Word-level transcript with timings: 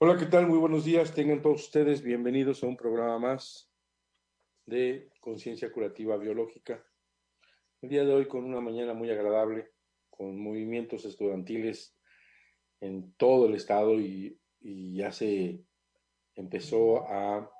Hola, 0.00 0.16
¿qué 0.16 0.26
tal? 0.26 0.46
Muy 0.46 0.58
buenos 0.58 0.84
días. 0.84 1.12
Tengan 1.12 1.42
todos 1.42 1.64
ustedes 1.64 2.02
bienvenidos 2.02 2.62
a 2.62 2.68
un 2.68 2.76
programa 2.76 3.18
más 3.18 3.68
de 4.64 5.10
conciencia 5.20 5.72
curativa 5.72 6.16
biológica. 6.16 6.86
El 7.82 7.88
día 7.88 8.04
de 8.04 8.14
hoy 8.14 8.28
con 8.28 8.44
una 8.44 8.60
mañana 8.60 8.94
muy 8.94 9.10
agradable, 9.10 9.72
con 10.08 10.40
movimientos 10.40 11.04
estudiantiles 11.04 11.98
en 12.78 13.12
todo 13.14 13.46
el 13.46 13.56
estado 13.56 13.98
y, 13.98 14.40
ya 14.60 15.10
se 15.10 15.64
empezó 16.36 17.04
a, 17.08 17.50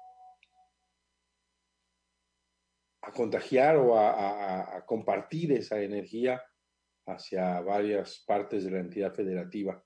contagiar 3.17 3.79
o 3.79 3.99
a 3.99 4.85
compartir 4.87 5.51
esa 5.51 5.83
energía 5.83 6.41
hacia 7.05 7.61
varias 7.63 8.23
partes 8.25 8.65
de 8.65 8.71
la 8.71 8.79
entidad 8.79 9.13
federativa 9.13 9.85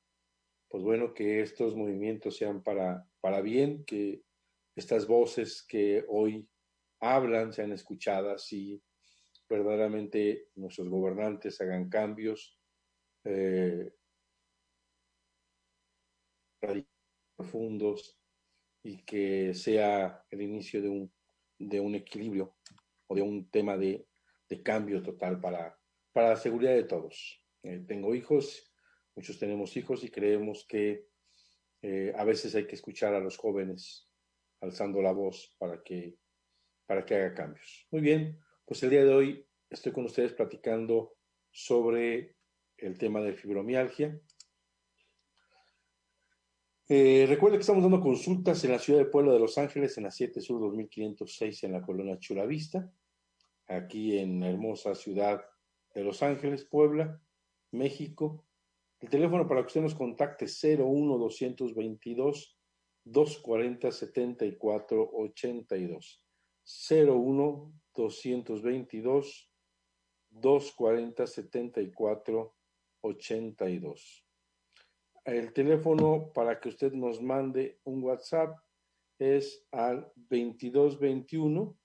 pues 0.72 0.82
bueno, 0.82 1.12
que 1.12 1.42
estos 1.42 1.76
movimientos 1.76 2.38
sean 2.38 2.62
para, 2.62 3.06
para 3.20 3.42
bien, 3.42 3.84
que 3.84 4.22
estas 4.74 5.06
voces 5.06 5.62
que 5.68 6.02
hoy 6.08 6.48
hablan 6.98 7.52
sean 7.52 7.72
escuchadas 7.72 8.50
y 8.54 8.82
verdaderamente 9.50 10.48
nuestros 10.54 10.88
gobernantes 10.88 11.60
hagan 11.60 11.90
cambios 11.90 12.58
eh, 13.24 13.92
profundos 17.36 18.18
y 18.82 19.04
que 19.04 19.52
sea 19.52 20.24
el 20.30 20.40
inicio 20.40 20.80
de 20.80 20.88
un, 20.88 21.12
de 21.58 21.80
un 21.80 21.96
equilibrio 21.96 22.56
o 23.08 23.14
de 23.14 23.20
un 23.20 23.50
tema 23.50 23.76
de, 23.76 24.06
de 24.48 24.62
cambio 24.62 25.02
total 25.02 25.38
para, 25.38 25.78
para 26.14 26.30
la 26.30 26.36
seguridad 26.36 26.72
de 26.72 26.84
todos. 26.84 27.44
Eh, 27.62 27.84
tengo 27.86 28.14
hijos 28.14 28.71
Muchos 29.14 29.38
tenemos 29.38 29.76
hijos 29.76 30.02
y 30.04 30.10
creemos 30.10 30.64
que 30.68 31.06
eh, 31.82 32.12
a 32.16 32.24
veces 32.24 32.54
hay 32.54 32.66
que 32.66 32.76
escuchar 32.76 33.14
a 33.14 33.20
los 33.20 33.36
jóvenes 33.36 34.08
alzando 34.60 35.02
la 35.02 35.12
voz 35.12 35.54
para 35.58 35.82
que, 35.82 36.16
para 36.86 37.04
que 37.04 37.14
haga 37.14 37.34
cambios. 37.34 37.86
Muy 37.90 38.00
bien, 38.00 38.38
pues 38.64 38.82
el 38.82 38.90
día 38.90 39.04
de 39.04 39.12
hoy 39.12 39.46
estoy 39.68 39.92
con 39.92 40.04
ustedes 40.04 40.32
platicando 40.32 41.16
sobre 41.50 42.36
el 42.78 42.96
tema 42.96 43.20
de 43.20 43.34
fibromialgia. 43.34 44.18
Eh, 46.88 47.26
recuerden 47.28 47.58
que 47.58 47.62
estamos 47.62 47.82
dando 47.82 48.00
consultas 48.00 48.62
en 48.64 48.72
la 48.72 48.78
ciudad 48.78 49.00
de 49.00 49.06
Pueblo 49.06 49.32
de 49.32 49.38
Los 49.38 49.56
Ángeles, 49.58 49.96
en 49.96 50.04
la 50.04 50.10
7 50.10 50.40
Sur 50.40 50.60
2506, 50.60 51.64
en 51.64 51.72
la 51.72 51.82
colonia 51.82 52.18
Chulavista, 52.18 52.92
aquí 53.66 54.18
en 54.18 54.40
la 54.40 54.50
hermosa 54.50 54.94
ciudad 54.94 55.42
de 55.94 56.04
Los 56.04 56.22
Ángeles, 56.22 56.64
Puebla, 56.64 57.20
México. 57.70 58.44
El 59.02 59.10
teléfono 59.10 59.48
para 59.48 59.62
que 59.62 59.66
usted 59.66 59.80
nos 59.80 59.96
contacte 59.96 60.44
es 60.44 60.62
01 60.62 61.18
222 61.18 62.56
240 63.04 63.90
74 63.90 65.10
82. 65.12 66.24
01 66.88 67.80
222 67.96 69.52
240 70.30 71.26
74 71.26 72.56
82. 73.00 74.26
El 75.24 75.52
teléfono 75.52 76.32
para 76.32 76.60
que 76.60 76.68
usted 76.68 76.92
nos 76.92 77.20
mande 77.20 77.80
un 77.82 78.04
WhatsApp 78.04 78.56
es 79.18 79.66
al 79.72 80.12
2221 80.14 81.76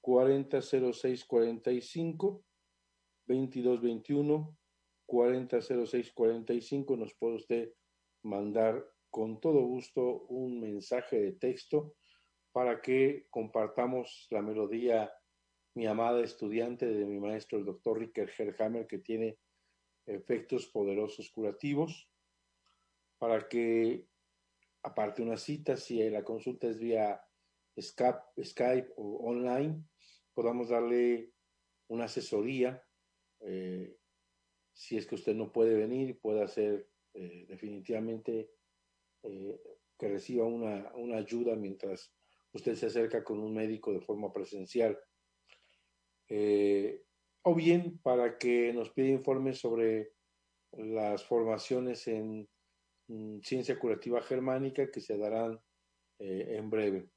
4006 0.00 1.24
45 1.24 2.44
2221 3.26 4.56
400645 5.08 6.96
nos 6.96 7.14
puede 7.14 7.34
usted 7.34 7.72
mandar 8.22 8.86
con 9.10 9.40
todo 9.40 9.62
gusto 9.62 10.26
un 10.28 10.60
mensaje 10.60 11.18
de 11.18 11.32
texto 11.32 11.96
para 12.52 12.80
que 12.82 13.26
compartamos 13.30 14.26
la 14.30 14.42
melodía 14.42 15.10
mi 15.74 15.86
amada 15.86 16.22
estudiante 16.22 16.86
de 16.86 17.06
mi 17.06 17.18
maestro 17.18 17.58
el 17.58 17.64
doctor 17.64 17.98
Ricker 17.98 18.30
Herhammer 18.36 18.86
que 18.86 18.98
tiene 18.98 19.38
efectos 20.06 20.66
poderosos 20.66 21.30
curativos 21.30 22.10
para 23.18 23.48
que 23.48 24.06
aparte 24.82 25.22
una 25.22 25.36
cita 25.36 25.76
si 25.76 26.08
la 26.10 26.22
consulta 26.22 26.68
es 26.68 26.78
vía 26.78 27.20
Skype, 27.80 28.92
o 28.96 29.28
online 29.28 29.84
podamos 30.34 30.68
darle 30.68 31.32
una 31.88 32.04
asesoría 32.04 32.82
eh, 33.40 33.96
si 34.78 34.96
es 34.96 35.08
que 35.08 35.16
usted 35.16 35.34
no 35.34 35.50
puede 35.50 35.74
venir, 35.74 36.20
puede 36.20 36.40
hacer 36.40 36.88
eh, 37.12 37.46
definitivamente 37.48 38.52
eh, 39.24 39.60
que 39.98 40.08
reciba 40.08 40.46
una, 40.46 41.16
ayuda 41.16 41.56
mientras 41.56 42.14
usted 42.52 42.76
se 42.76 42.86
acerca 42.86 43.24
con 43.24 43.40
un 43.40 43.52
médico 43.52 43.92
de 43.92 44.00
forma 44.00 44.32
presencial. 44.32 44.96
Eh, 46.28 47.02
o 47.42 47.56
bien 47.56 47.98
para 47.98 48.38
que 48.38 48.72
nos 48.72 48.90
pida 48.90 49.08
informes 49.08 49.58
sobre 49.58 50.12
las 50.70 51.24
formaciones 51.24 52.06
en 52.06 52.48
mm, 53.08 53.40
ciencia 53.40 53.76
curativa 53.80 54.22
germánica 54.22 54.92
que 54.92 55.00
se 55.00 55.18
darán 55.18 55.60
en 56.20 56.68
breve. 56.70 57.08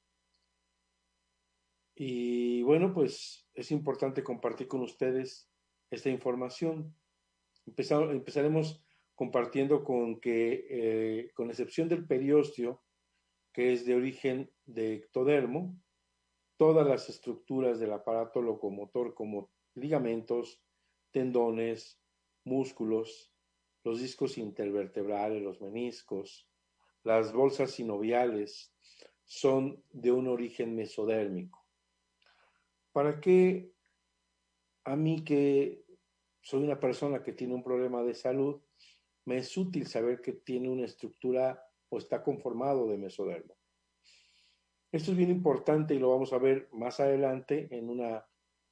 Y 1.96 2.62
bueno, 2.64 2.94
pues 2.94 3.48
es 3.54 3.72
importante 3.72 4.24
compartir 4.24 4.68
con 4.68 4.82
ustedes 4.82 5.50
esta 5.92 6.10
información 6.10 6.96
empezaremos 7.66 8.84
compartiendo 9.16 9.84
con 9.84 10.20
que, 10.20 10.66
eh, 10.70 11.32
con 11.34 11.50
excepción 11.50 11.88
del 11.88 12.06
periósteo, 12.08 12.84
que 13.54 13.74
es 13.74 13.86
de 13.86 13.96
origen 13.96 14.52
de 14.66 14.96
ectodermo, 14.96 15.80
todas 16.58 16.88
las 16.88 17.10
estructuras 17.10 17.80
del 17.80 17.92
aparato 17.92 18.42
locomotor 18.42 19.14
como 19.14 19.52
ligamentos, 19.76 20.62
tendones, 21.12 22.00
músculos, 22.44 23.34
los 23.84 24.00
discos 24.00 24.38
intervertebrales, 24.38 25.42
los 25.42 25.62
meniscos, 25.62 26.48
las 27.04 27.34
bolsas 27.34 27.72
sinoviales, 27.72 28.74
son 29.26 29.84
de 29.92 30.12
un 30.12 30.28
origen 30.28 30.76
mesodérmico. 30.76 31.66
¿Para 32.92 33.20
qué 33.20 33.72
a 34.84 34.96
mí 34.96 35.24
que 35.24 35.86
soy 36.42 36.64
una 36.64 36.80
persona 36.80 37.24
que 37.24 37.34
tiene 37.34 37.54
un 37.54 37.64
problema 37.64 38.04
de 38.04 38.14
salud, 38.14 38.62
me 39.26 39.38
es 39.38 39.56
útil 39.56 39.88
saber 39.88 40.22
que 40.22 40.34
tiene 40.34 40.70
una 40.70 40.86
estructura 40.86 41.64
o 41.90 41.98
está 41.98 42.24
conformado 42.24 42.90
de 42.90 42.98
mesodermo? 42.98 43.56
Esto 44.92 45.12
es 45.12 45.18
bien 45.18 45.30
importante 45.30 45.96
y 45.96 46.00
lo 46.00 46.10
vamos 46.10 46.34
a 46.34 46.38
ver 46.38 46.68
más 46.74 47.00
adelante 47.00 47.68
en 47.72 47.90
una 47.90 48.26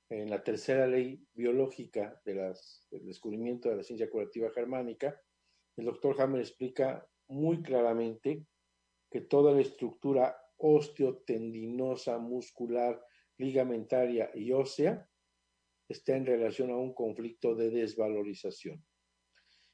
en 0.10 0.30
la 0.30 0.44
tercera 0.44 0.88
ley 0.88 1.24
biológica 1.34 2.20
del 2.26 2.54
descubrimiento 3.06 3.70
de 3.70 3.76
la 3.76 3.84
ciencia 3.84 4.10
curativa 4.10 4.50
germánica. 4.52 5.22
El 5.78 5.86
doctor 5.86 6.20
Hammer 6.20 6.42
explica 6.42 7.08
muy 7.28 7.62
claramente 7.62 8.46
que 9.12 9.22
toda 9.22 9.54
la 9.54 9.62
estructura 9.62 10.36
osteotendinosa, 10.58 12.18
muscular, 12.18 13.02
ligamentaria 13.38 14.32
y 14.34 14.52
ósea 14.52 15.09
está 15.90 16.16
en 16.16 16.26
relación 16.26 16.70
a 16.70 16.78
un 16.78 16.94
conflicto 16.94 17.56
de 17.56 17.70
desvalorización. 17.70 18.86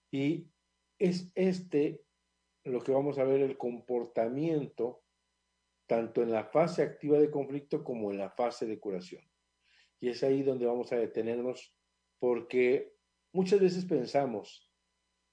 Y 0.10 0.50
es 0.98 1.32
este 1.36 2.02
lo 2.64 2.82
que 2.82 2.92
vamos 2.92 3.20
a 3.20 3.24
ver 3.26 3.42
el 3.42 3.58
comportamiento 3.58 5.04
tanto 5.86 6.24
en 6.24 6.32
la 6.32 6.46
fase 6.46 6.82
activa 6.82 7.20
de 7.20 7.30
conflicto 7.30 7.84
como 7.84 8.12
en 8.12 8.18
la 8.18 8.32
fase 8.32 8.66
de 8.66 8.80
curación. 8.80 9.24
Y 10.00 10.10
es 10.10 10.24
ahí 10.24 10.42
donde 10.42 10.66
vamos 10.66 10.92
a 10.92 10.98
detenernos 10.98 11.76
porque 12.18 12.96
muchas 13.34 13.60
veces 13.60 13.86
pensamos 13.86 14.72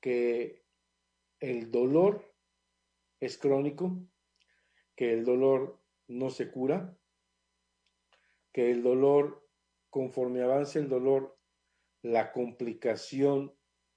que 0.00 0.64
el 1.40 1.70
dolor 1.70 2.34
es 3.20 3.38
crónico, 3.38 4.04
que 4.94 5.12
el 5.12 5.24
dolor 5.24 5.80
no 6.08 6.28
se 6.28 6.50
cura, 6.50 6.96
que 8.52 8.70
el 8.70 8.82
dolor, 8.82 9.41
conforme 9.92 10.40
avance 10.40 10.78
el 10.78 10.88
dolor, 10.88 11.38
la 12.00 12.32
complicación 12.32 13.54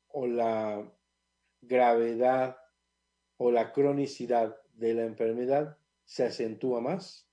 o 0.10 0.28
la 0.28 0.94
gravedad 1.62 2.58
o 3.38 3.50
la 3.50 3.72
cronicidad 3.72 4.62
de 4.74 4.94
la 4.94 5.06
enfermedad 5.06 5.78
se 6.04 6.26
acentúa 6.26 6.82
más. 6.82 7.32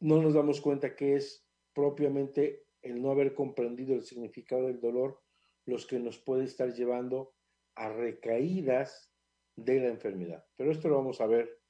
No 0.00 0.22
nos 0.22 0.32
damos 0.32 0.62
cuenta 0.62 0.96
que 0.96 1.16
es 1.16 1.46
propiamente 1.74 2.64
el 2.80 3.02
no 3.02 3.10
haber 3.10 3.34
comprendido 3.34 3.94
el 3.94 4.02
significado 4.02 4.68
del 4.68 4.80
dolor 4.80 5.22
los 5.66 5.86
que 5.86 5.98
nos 5.98 6.16
puede 6.16 6.44
estar 6.44 6.72
llevando 6.72 7.34
a 7.74 7.90
recaídas 7.90 9.12
de 9.56 9.80
la 9.80 9.88
enfermedad. 9.88 10.46
Pero 10.56 10.72
esto 10.72 10.88
lo 10.88 10.96
vamos 10.96 11.20
a 11.20 11.26
ver 11.26 11.60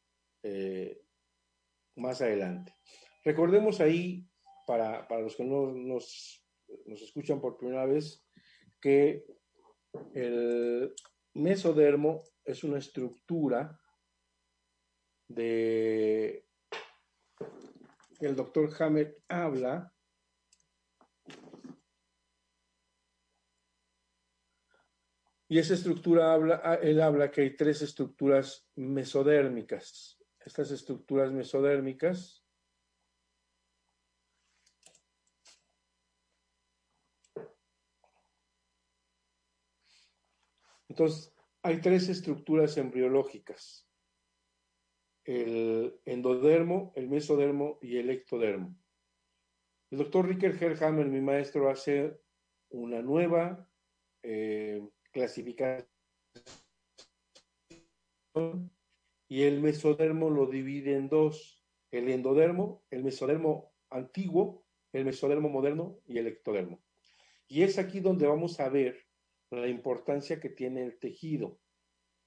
eh, 0.45 1.03
más 1.97 2.23
adelante. 2.23 2.73
Recordemos 3.25 3.81
ahí, 3.81 4.31
para, 4.67 5.07
para 5.09 5.23
los 5.23 5.37
que 5.37 5.45
no 5.45 5.73
nos, 5.73 6.45
nos 6.85 7.01
escuchan 7.01 7.41
por 7.41 7.57
primera 7.57 7.87
vez, 7.87 8.23
que 8.81 9.25
el 10.13 10.95
mesodermo 11.35 12.23
es 12.45 12.65
una 12.65 12.79
estructura 12.79 13.81
de 15.29 16.47
el 18.21 18.35
doctor 18.35 18.71
Hammett 18.79 19.23
habla 19.29 19.93
y 25.49 25.59
esa 25.59 25.75
estructura 25.75 26.33
habla, 26.33 26.79
él 26.83 27.01
habla 27.01 27.31
que 27.31 27.43
hay 27.43 27.57
tres 27.57 27.83
estructuras 27.83 28.69
mesodérmicas. 28.75 30.19
Estas 30.41 30.71
estructuras 30.71 31.33
mesodérmicas 31.33 32.46
Entonces, 40.97 41.31
hay 41.63 41.83
tres 41.83 42.09
estructuras 42.09 42.79
embriológicas 42.79 43.87
el 45.27 46.01
endodermo, 46.07 46.93
el 46.95 47.09
mesodermo 47.09 47.79
y 47.83 47.99
el 47.99 48.09
ectodermo. 48.09 48.75
El 49.91 49.99
doctor 49.99 50.27
Ricker 50.27 50.57
Herhammer, 50.59 51.07
mi 51.09 51.21
maestro, 51.21 51.69
hace 51.69 52.19
una 52.71 53.03
nueva 53.03 53.69
eh, 54.23 54.89
clasificación 55.13 55.87
y 59.29 59.43
el 59.43 59.61
mesodermo 59.61 60.31
lo 60.31 60.47
divide 60.47 60.95
en 60.95 61.09
dos, 61.09 61.63
el 61.91 62.09
endodermo, 62.09 62.85
el 62.91 63.03
mesodermo 63.03 63.75
antiguo, 63.91 64.65
el 64.93 65.05
mesodermo 65.05 65.51
moderno 65.51 65.99
y 66.07 66.17
el 66.19 66.29
ectodermo. 66.29 66.81
Y 67.49 67.65
es 67.65 67.79
aquí 67.79 68.01
donde 68.01 68.27
vamos 68.27 68.61
a 68.61 68.69
ver 68.71 69.06
la 69.51 69.69
importancia 69.69 70.41
que 70.41 70.49
tiene 70.49 70.83
el 70.83 70.99
tejido, 70.99 71.59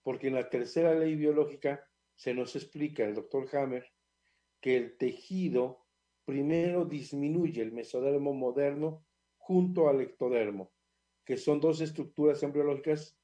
porque 0.04 0.28
en 0.28 0.36
la 0.36 0.50
tercera 0.50 0.94
ley 0.94 1.16
biológica 1.16 1.86
se 2.16 2.34
nos 2.34 2.56
explica 2.56 3.04
el 3.04 3.16
doctor 3.16 3.48
Hammer 3.56 3.92
que 4.62 4.78
el 4.78 4.98
tejido 4.98 5.86
primero 6.26 6.86
disminuye 6.86 7.62
el 7.62 7.72
mesodermo 7.72 8.34
moderno 8.34 9.06
junto 9.38 9.90
al 9.90 10.02
ectodermo, 10.02 10.72
que 11.26 11.38
son 11.38 11.60
dos 11.60 11.82
estructuras 11.82 12.44
embriológicas 12.44 13.18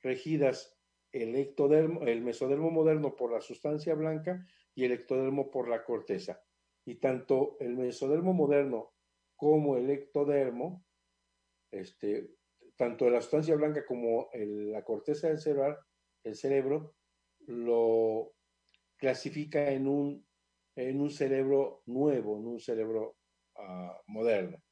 regidas 0.00 0.76
el 1.12 1.34
ectodermo, 1.34 2.02
el 2.02 2.22
mesodermo 2.22 2.70
moderno 2.70 3.16
por 3.16 3.32
la 3.32 3.40
sustancia 3.40 3.94
blanca 3.94 4.46
y 4.74 4.84
el 4.84 4.92
ectodermo 4.92 5.50
por 5.50 5.68
la 5.68 5.84
corteza. 5.84 6.42
Y 6.84 6.96
tanto 6.96 7.56
el 7.60 7.76
mesodermo 7.76 8.32
moderno 8.32 8.92
como 9.34 9.76
el 9.76 9.90
ectodermo, 9.90 10.84
este, 11.70 12.30
tanto 12.76 13.08
la 13.08 13.20
sustancia 13.20 13.56
blanca 13.56 13.84
como 13.84 14.28
la 14.34 14.84
corteza 14.84 15.28
del 15.28 15.38
cerebro, 15.38 15.78
el 16.24 16.34
cerebro, 16.34 16.94
lo 17.46 18.34
clasifica 18.96 19.70
en 19.70 19.86
un, 19.86 20.26
en 20.74 21.00
un 21.00 21.10
cerebro 21.10 21.82
nuevo, 21.86 22.38
en 22.38 22.46
un 22.46 22.60
cerebro 22.60 23.16
ah, 23.56 24.00
moderno. 24.06 24.62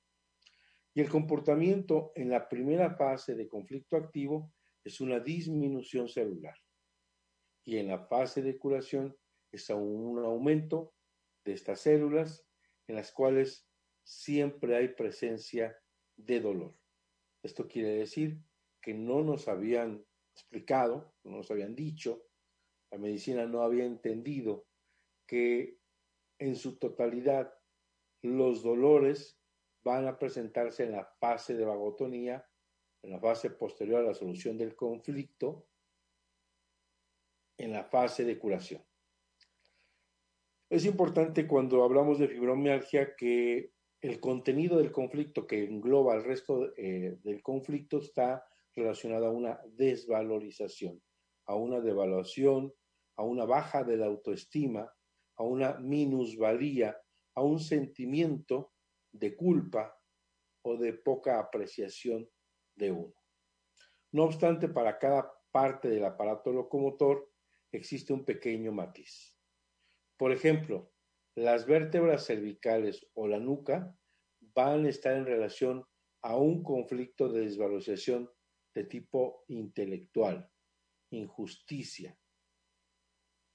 Y 0.94 1.00
el 1.00 1.08
comportamiento 1.08 2.12
en 2.14 2.30
la 2.30 2.48
primera 2.48 2.94
fase 2.94 3.34
de 3.34 3.48
conflicto 3.48 3.96
activo 3.96 4.52
es 4.84 5.00
una 5.00 5.18
disminución 5.18 6.08
celular. 6.08 6.56
Y 7.64 7.78
en 7.78 7.88
la 7.88 8.06
fase 8.06 8.42
de 8.42 8.58
curación 8.58 9.16
es 9.50 9.70
un 9.70 10.18
aumento 10.18 10.94
de 11.44 11.52
estas 11.52 11.80
células 11.80 12.46
en 12.86 12.96
las 12.96 13.12
cuales 13.12 13.66
siempre 14.02 14.76
hay 14.76 14.88
presencia 14.88 15.76
de 16.16 16.40
dolor. 16.40 16.76
Esto 17.44 17.68
quiere 17.68 17.90
decir 17.90 18.40
que 18.80 18.94
no 18.94 19.22
nos 19.22 19.46
habían 19.46 20.04
explicado, 20.34 21.14
no 21.22 21.36
nos 21.36 21.50
habían 21.52 21.76
dicho 21.76 22.26
la 22.94 23.00
medicina 23.00 23.44
no 23.44 23.62
había 23.62 23.84
entendido 23.84 24.68
que 25.26 25.80
en 26.38 26.54
su 26.54 26.78
totalidad 26.78 27.52
los 28.22 28.62
dolores 28.62 29.36
van 29.82 30.06
a 30.06 30.16
presentarse 30.16 30.84
en 30.84 30.92
la 30.92 31.04
fase 31.04 31.56
de 31.56 31.64
vagotonía, 31.64 32.48
en 33.02 33.10
la 33.10 33.18
fase 33.18 33.50
posterior 33.50 33.98
a 33.98 34.06
la 34.06 34.14
solución 34.14 34.56
del 34.56 34.76
conflicto, 34.76 35.66
en 37.58 37.72
la 37.72 37.82
fase 37.82 38.24
de 38.24 38.38
curación. 38.38 38.86
Es 40.70 40.84
importante 40.84 41.48
cuando 41.48 41.82
hablamos 41.82 42.20
de 42.20 42.28
fibromialgia 42.28 43.16
que 43.16 43.73
el 44.04 44.20
contenido 44.20 44.78
del 44.78 44.92
conflicto 44.92 45.46
que 45.46 45.64
engloba 45.64 46.14
el 46.14 46.24
resto 46.24 46.74
eh, 46.76 47.18
del 47.22 47.42
conflicto 47.42 47.98
está 47.98 48.44
relacionado 48.76 49.26
a 49.26 49.30
una 49.30 49.60
desvalorización, 49.66 51.02
a 51.46 51.54
una 51.54 51.80
devaluación 51.80 52.72
a 53.16 53.22
una 53.22 53.44
baja 53.44 53.84
de 53.84 53.96
la 53.96 54.06
autoestima, 54.06 54.92
a 55.36 55.42
una 55.42 55.74
minusvalía, 55.78 56.96
a 57.34 57.42
un 57.42 57.60
sentimiento 57.60 58.72
de 59.12 59.36
culpa 59.36 59.96
o 60.62 60.76
de 60.76 60.94
poca 60.94 61.38
apreciación 61.38 62.28
de 62.74 62.90
uno. 62.90 63.14
No 64.12 64.24
obstante, 64.24 64.68
para 64.68 64.98
cada 64.98 65.32
parte 65.50 65.88
del 65.88 66.04
aparato 66.04 66.52
locomotor 66.52 67.30
existe 67.70 68.12
un 68.12 68.24
pequeño 68.24 68.72
matiz. 68.72 69.36
Por 70.16 70.32
ejemplo, 70.32 70.92
las 71.34 71.66
vértebras 71.66 72.26
cervicales 72.26 73.06
o 73.14 73.26
la 73.26 73.38
nuca 73.38 73.96
van 74.40 74.86
a 74.86 74.88
estar 74.88 75.16
en 75.16 75.26
relación 75.26 75.84
a 76.22 76.36
un 76.36 76.62
conflicto 76.62 77.28
de 77.28 77.42
desvalorización 77.42 78.30
de 78.74 78.84
tipo 78.84 79.44
intelectual, 79.48 80.50
injusticia, 81.10 82.16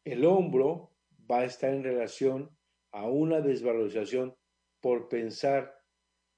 el 0.06 0.26
hombro 0.26 0.96
va 1.30 1.40
a 1.40 1.46
estar 1.46 1.74
en 1.74 1.84
relación 1.84 2.58
a 2.92 3.08
una 3.08 3.42
desvalorización 3.42 4.36
por 4.82 5.10
pensar 5.10 5.78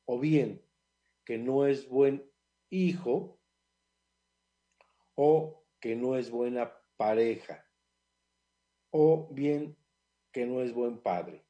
o 0.06 0.20
bien 0.20 0.66
que 1.24 1.38
no 1.38 1.68
es 1.68 1.88
buen 1.88 2.30
hijo 2.70 3.40
o 5.16 5.66
que 5.80 5.96
no 5.96 6.18
es 6.18 6.32
buena 6.32 6.74
pareja 6.98 7.66
o 8.90 9.30
bien 9.32 9.78
que 10.32 10.46
no 10.46 10.62
es 10.62 10.74
buen 10.74 11.00
padre, 11.00 11.46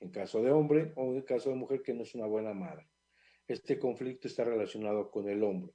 en 0.00 0.10
caso 0.10 0.42
de 0.42 0.50
hombre 0.50 0.92
o 0.96 1.12
en 1.12 1.22
caso 1.22 1.50
de 1.50 1.56
mujer 1.56 1.82
que 1.82 1.94
no 1.94 2.02
es 2.02 2.14
una 2.14 2.26
buena 2.26 2.54
madre. 2.54 2.88
Este 3.46 3.78
conflicto 3.78 4.28
está 4.28 4.44
relacionado 4.44 5.10
con 5.10 5.28
el 5.28 5.42
hombro. 5.42 5.74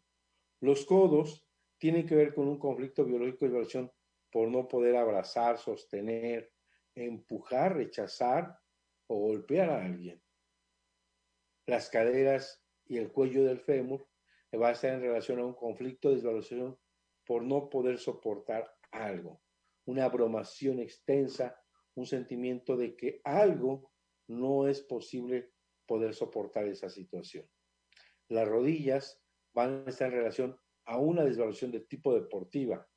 Los 0.60 0.86
codos 0.86 1.46
tienen 1.78 2.06
que 2.06 2.16
ver 2.16 2.34
con 2.34 2.48
un 2.48 2.58
conflicto 2.58 3.06
biológico 3.06 3.46
de 3.46 3.52
evaluación 3.52 3.92
por 4.32 4.50
no 4.50 4.68
poder 4.68 4.96
abrazar, 4.96 5.58
sostener, 5.58 6.52
empujar, 6.96 7.76
rechazar 7.76 8.60
o 9.08 9.20
golpear 9.20 9.70
a 9.70 9.86
alguien. 9.86 10.22
Las 11.66 11.90
caderas 11.90 12.64
y 12.86 12.98
el 12.98 13.12
cuello 13.12 13.44
del 13.44 13.60
fémur 13.60 14.08
va 14.60 14.70
a 14.70 14.72
estar 14.72 14.94
en 14.94 15.02
relación 15.02 15.40
a 15.40 15.46
un 15.46 15.54
conflicto 15.54 16.10
de 16.10 16.16
desvalorización 16.16 16.78
por 17.26 17.44
no 17.44 17.70
poder 17.70 18.00
soportar 18.00 18.76
algo, 18.92 19.42
una 19.86 20.06
abrumación 20.06 20.80
extensa, 20.80 21.62
un 22.00 22.06
sentimiento 22.06 22.78
de 22.78 22.96
que 22.96 23.22
algo 23.24 23.92
no 24.28 24.68
es 24.68 24.82
posible 24.82 25.52
poder 25.86 26.14
soportar 26.14 26.68
esa 26.68 26.90
situación. 26.90 27.46
Las 28.30 28.48
rodillas 28.48 29.22
van 29.54 29.84
a 29.86 29.90
estar 29.90 30.08
en 30.12 30.20
relación 30.20 30.60
a 30.86 30.98
una 30.98 31.26
desvalorización 31.26 31.72
de 31.72 31.82
tipo 31.82 32.14
deportiva. 32.14 32.88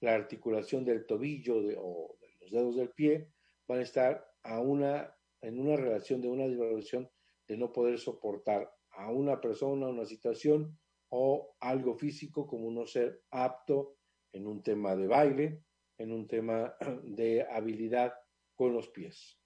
La 0.00 0.14
articulación 0.14 0.84
del 0.84 1.06
tobillo 1.06 1.56
o 1.78 2.18
de 2.20 2.28
los 2.40 2.50
dedos 2.50 2.76
del 2.76 2.90
pie 2.90 3.30
van 3.66 3.78
a 3.78 3.82
estar 3.82 4.26
a 4.42 4.60
una, 4.60 5.16
en 5.40 5.58
una 5.58 5.76
relación 5.76 6.20
de 6.20 6.28
una 6.28 6.46
desvalorización 6.46 7.10
de 7.48 7.56
no 7.56 7.72
poder 7.72 7.98
soportar 7.98 8.70
a 8.90 9.10
una 9.10 9.40
persona, 9.40 9.88
una 9.88 10.04
situación 10.04 10.78
o 11.08 11.54
algo 11.60 11.94
físico 11.94 12.46
como 12.46 12.70
no 12.70 12.86
ser 12.86 13.22
apto 13.30 13.96
en 14.32 14.46
un 14.46 14.62
tema 14.62 14.96
de 14.96 15.06
baile, 15.06 15.64
en 15.98 16.12
un 16.12 16.26
tema 16.26 16.76
de 17.04 17.46
habilidad 17.48 18.12
con 18.54 18.72
los 18.72 18.88
pies. 18.88 19.38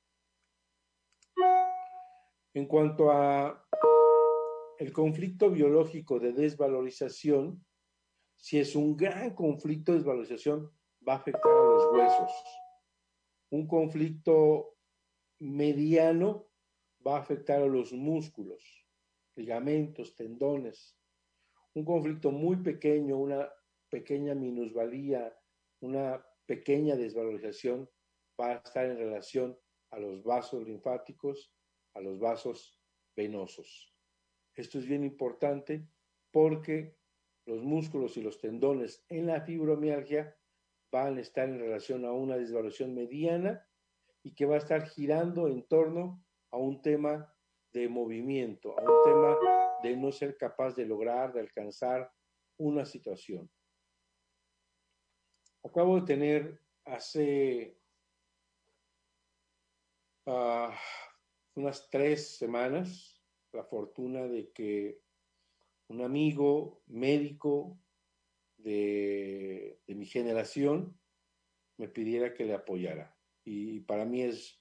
En 2.55 2.67
cuanto 2.67 3.11
a 3.11 3.65
el 4.79 4.93
conflicto 4.93 5.51
biológico 5.51 6.19
de 6.19 6.33
desvalorización, 6.33 7.65
si 8.37 8.59
es 8.59 8.77
un 8.77 8.97
gran 8.97 9.35
conflicto 9.35 9.93
de 9.93 9.99
desvalorización, 9.99 10.73
va 11.07 11.15
a 11.15 11.17
afectar 11.17 11.51
a 11.51 11.65
los 11.65 11.93
huesos. 11.93 12.33
Un 13.51 13.67
conflicto 13.67 14.77
mediano 15.41 16.49
va 17.05 17.17
a 17.17 17.21
afectar 17.21 17.63
a 17.63 17.67
los 17.67 17.93
músculos, 17.93 18.63
ligamentos, 19.35 20.15
tendones. 20.15 20.97
Un 21.75 21.85
conflicto 21.85 22.31
muy 22.31 22.57
pequeño, 22.57 23.17
una 23.17 23.49
pequeña 23.89 24.35
minusvalía, 24.35 25.37
una 25.81 26.25
pequeña 26.47 26.97
desvalorización 26.97 27.89
va 28.41 28.53
a 28.53 28.55
estar 28.55 28.87
en 28.87 28.99
relación 28.99 29.59
a 29.91 29.99
los 29.99 30.23
vasos 30.23 30.65
linfáticos, 30.65 31.53
a 31.95 32.01
los 32.01 32.19
vasos 32.19 32.81
venosos. 33.17 33.95
Esto 34.55 34.79
es 34.79 34.87
bien 34.87 35.05
importante 35.05 35.89
porque 36.31 36.97
los 37.47 37.63
músculos 37.63 38.17
y 38.17 38.23
los 38.23 38.39
tendones 38.39 39.05
en 39.09 39.27
la 39.27 39.41
fibromialgia 39.41 40.37
van 40.91 41.19
a 41.19 41.21
estar 41.21 41.49
en 41.49 41.59
relación 41.59 42.05
a 42.05 42.13
una 42.13 42.37
desvalorización 42.37 42.95
mediana 42.95 43.67
y 44.23 44.35
que 44.35 44.47
va 44.47 44.57
a 44.57 44.59
estar 44.59 44.87
girando 44.89 45.49
en 45.49 45.67
torno 45.67 46.25
a 46.51 46.59
un 46.59 46.83
tema 46.83 47.35
de 47.73 47.89
movimiento, 47.89 48.79
a 48.79 48.83
un 48.83 49.05
tema 49.05 49.39
de 49.83 49.97
no 49.97 50.13
ser 50.13 50.37
capaz 50.37 50.75
de 50.75 50.87
lograr, 50.87 51.33
de 51.33 51.41
alcanzar 51.41 52.11
una 52.59 52.85
situación. 52.85 53.51
Acabo 55.63 56.01
de 56.01 56.07
tener 56.07 56.61
hace 56.85 57.79
uh, 60.29 60.71
unas 61.55 61.89
tres 61.91 62.37
semanas 62.37 63.19
la 63.53 63.65
fortuna 63.65 64.27
de 64.27 64.51
que 64.53 65.01
un 65.89 66.03
amigo 66.03 66.83
médico 66.87 67.79
de, 68.59 69.81
mi 69.87 70.05
generación 70.05 70.99
me 71.79 71.89
pidiera 71.89 72.35
que 72.35 72.45
le 72.45 72.55
apoyara. 72.55 73.17
Y 73.45 73.81
para 73.81 74.05
mí 74.05 74.23
es, 74.23 74.61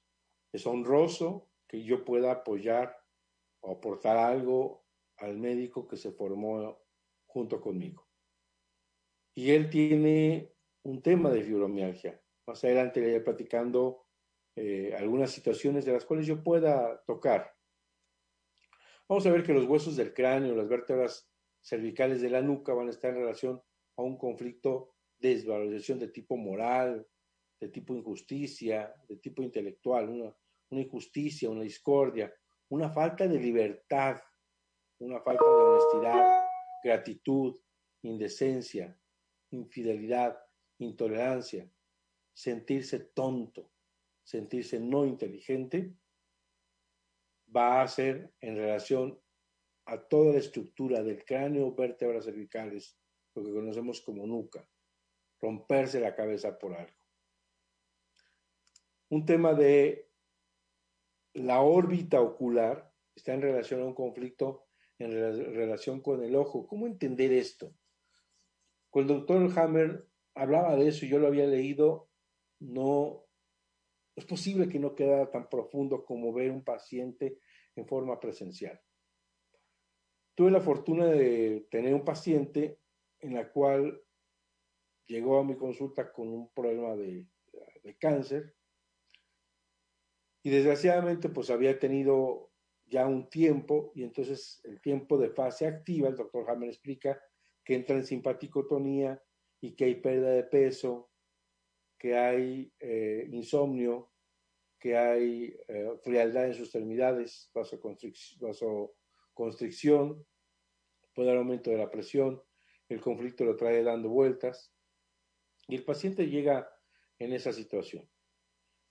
es 0.54 0.66
honroso 0.66 1.50
que 1.68 1.84
yo 1.84 2.06
pueda 2.06 2.32
apoyar 2.32 2.98
o 3.60 3.74
aportar 3.74 4.18
algo 4.18 4.86
al 5.18 5.38
médico 5.38 5.88
que 5.88 5.98
se 5.98 6.12
formó 6.12 6.80
junto 7.26 7.60
conmigo. 7.60 8.08
Y 9.36 9.52
él 9.52 9.70
tiene 9.70 10.54
un 10.84 11.02
tema 11.02 11.30
de 11.30 11.44
fibromialgia. 11.44 12.22
Más 12.48 12.64
adelante 12.64 13.02
le 13.02 13.10
iré 13.10 13.22
platicando 13.22 14.07
eh, 14.60 14.96
algunas 14.98 15.30
situaciones 15.30 15.86
de 15.86 15.94
las 15.94 16.04
cuales 16.04 16.26
yo 16.26 16.42
pueda 16.44 17.04
tocar. 17.06 17.54
Vamos 19.08 19.24
a 19.28 19.32
ver 19.32 19.44
que 19.44 19.54
los 19.54 19.66
huesos 19.66 19.96
del 19.96 20.16
cráneo, 20.16 20.56
las 20.56 20.68
vértebras 20.68 21.32
cervicales 21.62 22.22
de 22.22 22.32
la 22.32 22.42
nuca 22.42 22.74
van 22.74 22.88
a 22.88 22.90
estar 22.90 23.12
en 23.12 23.20
relación 23.20 23.62
a 23.98 24.02
un 24.02 24.18
conflicto 24.18 24.96
de 25.20 25.36
desvalorización 25.36 26.00
de 26.00 26.08
tipo 26.08 26.38
moral, 26.38 27.08
de 27.60 27.70
tipo 27.70 27.94
injusticia, 27.94 28.96
de 29.08 29.18
tipo 29.18 29.44
intelectual, 29.44 30.10
una, 30.10 30.36
una 30.72 30.82
injusticia, 30.82 31.52
una 31.52 31.62
discordia, 31.62 32.34
una 32.70 32.90
falta 32.90 33.28
de 33.28 33.40
libertad, 33.40 34.20
una 34.98 35.20
falta 35.22 35.46
de 35.46 35.52
honestidad, 35.52 36.48
gratitud, 36.84 37.60
indecencia, 38.02 39.00
infidelidad, 39.52 40.36
intolerancia, 40.80 41.72
sentirse 42.34 43.00
tonto, 43.14 43.72
sentirse 44.28 44.78
no 44.78 45.06
inteligente, 45.06 45.96
va 47.56 47.82
a 47.82 47.88
ser 47.88 48.34
en 48.42 48.58
relación 48.58 49.18
a 49.86 50.06
toda 50.06 50.34
la 50.34 50.40
estructura 50.40 51.02
del 51.02 51.24
cráneo, 51.24 51.74
vértebras 51.74 52.26
cervicales, 52.26 53.00
lo 53.36 53.46
que 53.46 53.54
conocemos 53.54 54.02
como 54.02 54.28
nuca, 54.28 54.70
romperse 55.40 56.02
la 56.02 56.14
cabeza 56.14 56.60
por 56.60 56.74
algo. 56.74 56.92
Un 59.08 59.26
tema 59.26 59.54
de 59.54 60.10
la 61.34 61.62
órbita 61.62 62.20
ocular 62.20 62.94
está 63.16 63.34
en 63.34 63.44
relación 63.44 63.82
a 63.82 63.86
un 63.86 63.96
conflicto 63.96 64.68
en 65.00 65.12
relación 65.12 66.02
con 66.02 66.22
el 66.22 66.36
ojo. 66.36 66.68
¿Cómo 66.68 66.86
entender 66.86 67.32
esto? 67.32 67.74
Cuando 68.90 69.14
el 69.14 69.20
doctor 69.20 69.58
Hammer 69.58 70.06
hablaba 70.34 70.76
de 70.76 70.90
eso 70.90 71.06
yo 71.06 71.18
lo 71.18 71.28
había 71.28 71.46
leído, 71.46 72.10
no 72.60 73.27
es 74.18 74.26
posible 74.26 74.68
que 74.68 74.80
no 74.80 74.96
quedara 74.96 75.30
tan 75.30 75.48
profundo 75.48 76.04
como 76.04 76.34
ver 76.34 76.50
un 76.50 76.64
paciente 76.64 77.40
en 77.76 77.88
forma 77.88 78.20
presencial. 78.20 78.82
Tuve 80.34 80.50
la 80.50 80.60
fortuna 80.60 81.06
de 81.06 81.68
tener 81.70 81.94
un 81.94 82.04
paciente 82.04 82.80
en 83.20 83.36
la 83.36 83.52
cual 83.52 84.02
llegó 85.06 85.40
a 85.40 85.44
mi 85.44 85.56
consulta 85.56 86.12
con 86.12 86.30
un 86.30 86.52
problema 86.52 86.96
de, 86.96 87.28
de 87.84 87.98
cáncer 87.98 88.56
y 90.42 90.50
desgraciadamente 90.50 91.30
pues 91.30 91.52
había 91.52 91.78
tenido 91.78 92.52
ya 92.88 93.06
un 93.06 93.30
tiempo 93.30 93.92
y 93.94 94.04
entonces 94.04 94.62
el 94.64 94.82
tiempo 94.82 95.20
de 95.20 95.30
fase 95.30 95.68
activa, 95.68 96.10
el 96.10 96.16
doctor 96.16 96.50
Hammer 96.50 96.70
explica 96.70 97.22
que 97.64 97.76
entra 97.76 97.96
en 97.96 98.06
simpaticotonía 98.06 99.22
y 99.62 99.76
que 99.76 99.86
hay 99.86 99.96
pérdida 99.96 100.32
de 100.32 100.44
peso, 100.44 101.12
que 101.98 102.16
hay 102.16 102.72
eh, 102.80 103.28
insomnio, 103.32 104.12
que 104.80 104.96
hay 104.96 105.58
eh, 105.68 105.98
frialdad 106.04 106.48
en 106.48 106.54
sus 106.54 106.68
extremidades, 106.68 107.50
vasoconstricción, 107.54 110.26
puede 111.14 111.30
haber 111.30 111.40
aumento 111.40 111.72
de 111.72 111.78
la 111.78 111.90
presión, 111.90 112.42
el 112.90 113.02
conflicto 113.02 113.44
lo 113.44 113.56
trae 113.56 113.84
dando 113.84 114.10
vueltas 114.10 114.74
y 115.68 115.76
el 115.76 115.84
paciente 115.84 116.28
llega 116.28 116.70
en 117.20 117.34
esa 117.34 117.52
situación. 117.52 118.08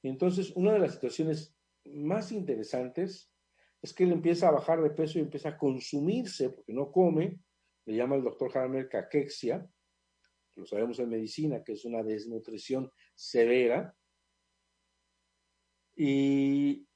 Y 0.02 0.08
entonces, 0.08 0.50
una 0.56 0.72
de 0.72 0.80
las 0.80 0.94
situaciones 0.94 1.56
más 1.84 2.32
interesantes 2.32 3.32
es 3.80 3.94
que 3.94 4.04
él 4.04 4.12
empieza 4.12 4.48
a 4.48 4.52
bajar 4.52 4.82
de 4.82 4.90
peso 4.90 5.18
y 5.18 5.22
empieza 5.22 5.50
a 5.50 5.58
consumirse, 5.58 6.50
porque 6.50 6.72
no 6.72 6.90
come, 6.90 7.38
le 7.84 7.96
llama 7.96 8.16
el 8.16 8.24
doctor 8.24 8.56
Hammer 8.58 8.88
caquexia, 8.88 9.70
lo 10.56 10.66
sabemos 10.66 10.98
en 10.98 11.08
medicina, 11.08 11.62
que 11.62 11.72
es 11.72 11.84
una 11.84 12.02
desnutrición 12.02 12.90
severa, 13.14 13.96
y 15.94 16.86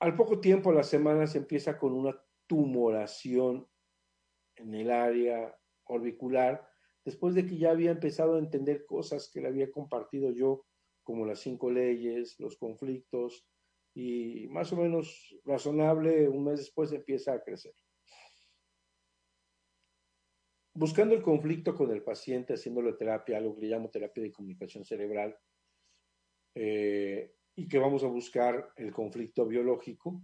al 0.00 0.16
poco 0.16 0.40
tiempo, 0.40 0.70
a 0.70 0.74
las 0.74 0.88
semanas, 0.88 1.34
empieza 1.34 1.78
con 1.78 1.92
una 1.92 2.20
tumoración 2.46 3.68
en 4.56 4.74
el 4.74 4.90
área 4.90 5.56
orbicular, 5.84 6.68
después 7.04 7.34
de 7.34 7.46
que 7.46 7.58
ya 7.58 7.70
había 7.70 7.92
empezado 7.92 8.36
a 8.36 8.40
entender 8.40 8.84
cosas 8.86 9.30
que 9.32 9.40
le 9.40 9.48
había 9.48 9.70
compartido 9.70 10.32
yo, 10.32 10.66
como 11.02 11.24
las 11.24 11.40
cinco 11.40 11.70
leyes, 11.70 12.38
los 12.38 12.56
conflictos 12.58 13.46
y 13.94 14.46
más 14.48 14.72
o 14.72 14.76
menos 14.76 15.34
razonable, 15.44 16.28
un 16.28 16.44
mes 16.44 16.58
después 16.58 16.92
empieza 16.92 17.32
a 17.32 17.42
crecer. 17.42 17.74
Buscando 20.78 21.12
el 21.16 21.22
conflicto 21.22 21.74
con 21.74 21.90
el 21.90 22.04
paciente, 22.04 22.54
haciéndole 22.54 22.92
terapia, 22.92 23.36
algo 23.36 23.56
que 23.56 23.62
le 23.62 23.66
llamo 23.66 23.90
terapia 23.90 24.22
de 24.22 24.30
comunicación 24.30 24.84
cerebral, 24.84 25.36
eh, 26.54 27.34
y 27.56 27.66
que 27.66 27.78
vamos 27.78 28.04
a 28.04 28.06
buscar 28.06 28.72
el 28.76 28.92
conflicto 28.92 29.44
biológico. 29.44 30.22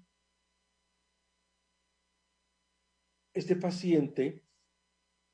Este 3.33 3.57
paciente, 3.57 4.45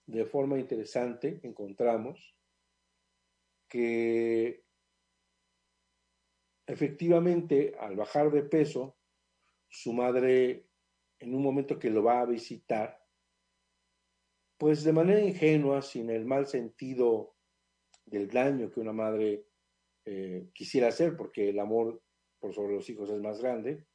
de 0.06 0.24
forma 0.24 0.58
interesante, 0.58 1.38
encontramos 1.42 2.34
que 3.68 4.64
efectivamente 6.66 7.74
al 7.78 7.94
bajar 7.94 8.30
de 8.30 8.44
peso, 8.44 8.96
su 9.68 9.92
madre, 9.92 10.70
en 11.18 11.34
un 11.34 11.42
momento 11.42 11.78
que 11.78 11.90
lo 11.90 12.02
va 12.02 12.22
a 12.22 12.24
visitar, 12.24 13.00
pues 14.61 14.85
de 14.85 14.93
manera 14.93 15.23
ingenua, 15.23 15.81
sin 15.81 16.11
el 16.11 16.26
mal 16.26 16.47
sentido 16.47 17.35
del 18.05 18.29
daño 18.29 18.71
que 18.71 18.81
una 18.81 18.93
madre 18.93 19.47
eh, 20.05 20.50
quisiera 20.52 20.88
hacer, 20.88 21.17
porque 21.17 21.49
el 21.49 21.59
amor 21.59 22.02
por 22.38 22.52
sobre 22.52 22.75
los 22.75 22.90
hijos 22.90 23.09
es 23.09 23.23
más 23.23 23.40
grande, 23.40 23.87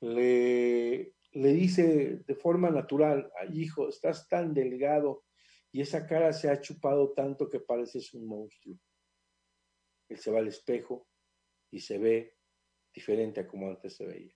le, 0.00 1.14
le 1.32 1.52
dice 1.54 2.18
de 2.18 2.34
forma 2.34 2.68
natural, 2.68 3.32
hijo, 3.50 3.88
estás 3.88 4.28
tan 4.28 4.52
delgado 4.52 5.24
y 5.70 5.80
esa 5.80 6.06
cara 6.06 6.34
se 6.34 6.50
ha 6.50 6.60
chupado 6.60 7.14
tanto 7.14 7.48
que 7.48 7.60
pareces 7.60 8.12
un 8.12 8.26
monstruo. 8.26 8.76
Él 10.10 10.18
se 10.18 10.30
va 10.30 10.40
al 10.40 10.48
espejo 10.48 11.08
y 11.70 11.80
se 11.80 11.96
ve 11.96 12.36
diferente 12.92 13.40
a 13.40 13.48
como 13.48 13.68
antes 13.68 13.96
se 13.96 14.04
veía. 14.04 14.34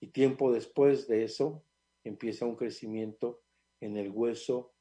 Y 0.00 0.12
tiempo 0.12 0.50
después 0.50 1.06
de 1.08 1.24
eso 1.24 1.62
empieza 2.04 2.46
un 2.46 2.56
crecimiento 2.56 3.41
en 3.82 3.96
el 3.96 4.10
hueso, 4.10 4.74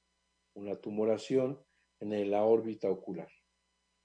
una 0.53 0.75
tumoración 0.75 1.59
en 1.99 2.31
la 2.31 2.43
órbita 2.43 2.89
ocular. 2.89 3.29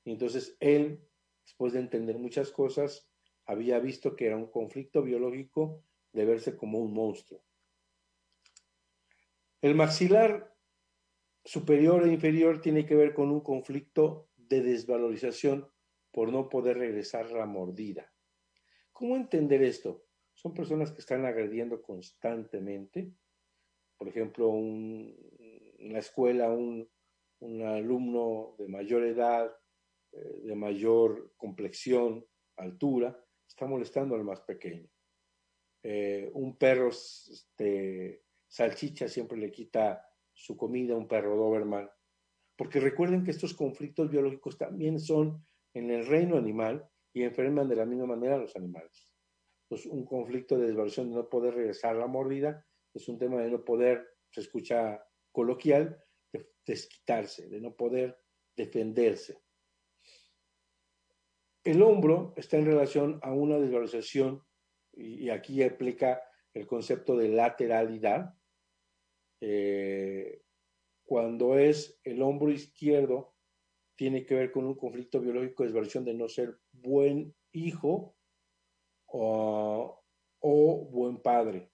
Y 0.04 0.12
entonces 0.12 0.56
él, 0.58 1.06
después 1.44 1.74
de 1.74 1.80
entender 1.80 2.18
muchas 2.18 2.50
cosas, 2.50 3.08
había 3.44 3.78
visto 3.78 4.16
que 4.16 4.26
era 4.26 4.36
un 4.36 4.50
conflicto 4.50 5.02
biológico 5.02 5.84
de 6.12 6.24
verse 6.24 6.56
como 6.56 6.78
un 6.78 6.94
monstruo. 6.94 7.44
El 9.60 9.74
maxilar 9.74 10.54
superior 11.44 12.06
e 12.06 12.12
inferior 12.12 12.60
tiene 12.60 12.86
que 12.86 12.94
ver 12.94 13.12
con 13.12 13.30
un 13.30 13.40
conflicto 13.40 14.30
de 14.36 14.62
desvalorización 14.62 15.68
por 16.10 16.32
no 16.32 16.48
poder 16.48 16.78
regresar 16.78 17.30
la 17.30 17.44
mordida. 17.44 18.12
¿Cómo 18.92 19.14
entender 19.16 19.62
esto? 19.62 20.06
Son 20.32 20.54
personas 20.54 20.90
que 20.90 21.00
están 21.00 21.26
agrediendo 21.26 21.82
constantemente. 21.82 23.12
Por 23.96 24.08
ejemplo, 24.08 24.52
en 24.54 25.92
la 25.92 25.98
escuela 25.98 26.50
un, 26.50 26.88
alumno 27.40 28.54
de 28.58 28.68
mayor 28.68 29.04
edad, 29.04 29.50
eh, 30.12 30.40
de 30.44 30.54
mayor 30.54 31.32
complexión, 31.36 32.26
altura, 32.56 33.18
está 33.46 33.66
molestando 33.66 34.14
al 34.14 34.24
más 34.24 34.40
pequeño. 34.40 34.88
Eh, 35.82 36.30
un 36.34 36.56
perro 36.56 36.88
este, 36.88 38.24
salchicha 38.48 39.08
siempre 39.08 39.38
le 39.38 39.52
quita 39.52 40.04
su 40.32 40.56
comida 40.56 40.94
a 40.94 40.98
un 40.98 41.06
perro 41.06 41.36
Doberman. 41.36 41.88
Porque 42.56 42.80
recuerden 42.80 43.22
que 43.22 43.30
estos 43.30 43.54
conflictos 43.54 44.10
biológicos 44.10 44.58
también 44.58 44.98
son 44.98 45.46
en 45.74 45.90
el 45.90 46.06
reino 46.06 46.36
animal 46.36 46.88
y 47.12 47.22
enferman 47.22 47.68
de 47.68 47.76
la 47.76 47.86
misma 47.86 48.06
manera 48.06 48.34
a 48.34 48.38
los 48.38 48.56
animales. 48.56 49.08
Entonces, 49.64 49.90
un 49.92 50.04
conflicto 50.04 50.58
de 50.58 50.66
desvaloración 50.66 51.10
de 51.10 51.16
no 51.16 51.28
poder 51.28 51.54
regresar 51.54 51.96
la 51.96 52.06
mordida 52.06 52.65
es 52.96 53.08
un 53.08 53.18
tema 53.18 53.42
de 53.42 53.50
no 53.50 53.64
poder, 53.64 54.06
se 54.30 54.40
escucha 54.40 55.02
coloquial, 55.32 56.02
de 56.32 56.50
desquitarse, 56.66 57.48
de 57.48 57.60
no 57.60 57.74
poder 57.74 58.18
defenderse. 58.56 59.42
El 61.64 61.82
hombro 61.82 62.32
está 62.36 62.56
en 62.56 62.66
relación 62.66 63.18
a 63.22 63.32
una 63.32 63.58
desvalorización, 63.58 64.42
y, 64.92 65.28
aquí 65.28 65.62
aplica 65.62 66.22
el 66.54 66.66
concepto 66.66 67.16
de 67.16 67.28
lateralidad. 67.28 68.34
Eh, 69.40 70.42
cuando 71.04 71.58
es 71.58 72.00
el 72.02 72.22
hombro 72.22 72.50
izquierdo 72.50 73.34
tiene 73.94 74.24
que 74.24 74.34
ver 74.34 74.50
con 74.50 74.64
un 74.64 74.74
conflicto 74.74 75.20
biológico 75.20 75.62
de 75.62 75.68
desvariación 75.68 76.04
de 76.04 76.14
no 76.14 76.28
ser 76.28 76.58
buen 76.72 77.34
hijo 77.52 78.16
o, 79.06 80.02
buen 80.90 81.18
padre. 81.22 81.70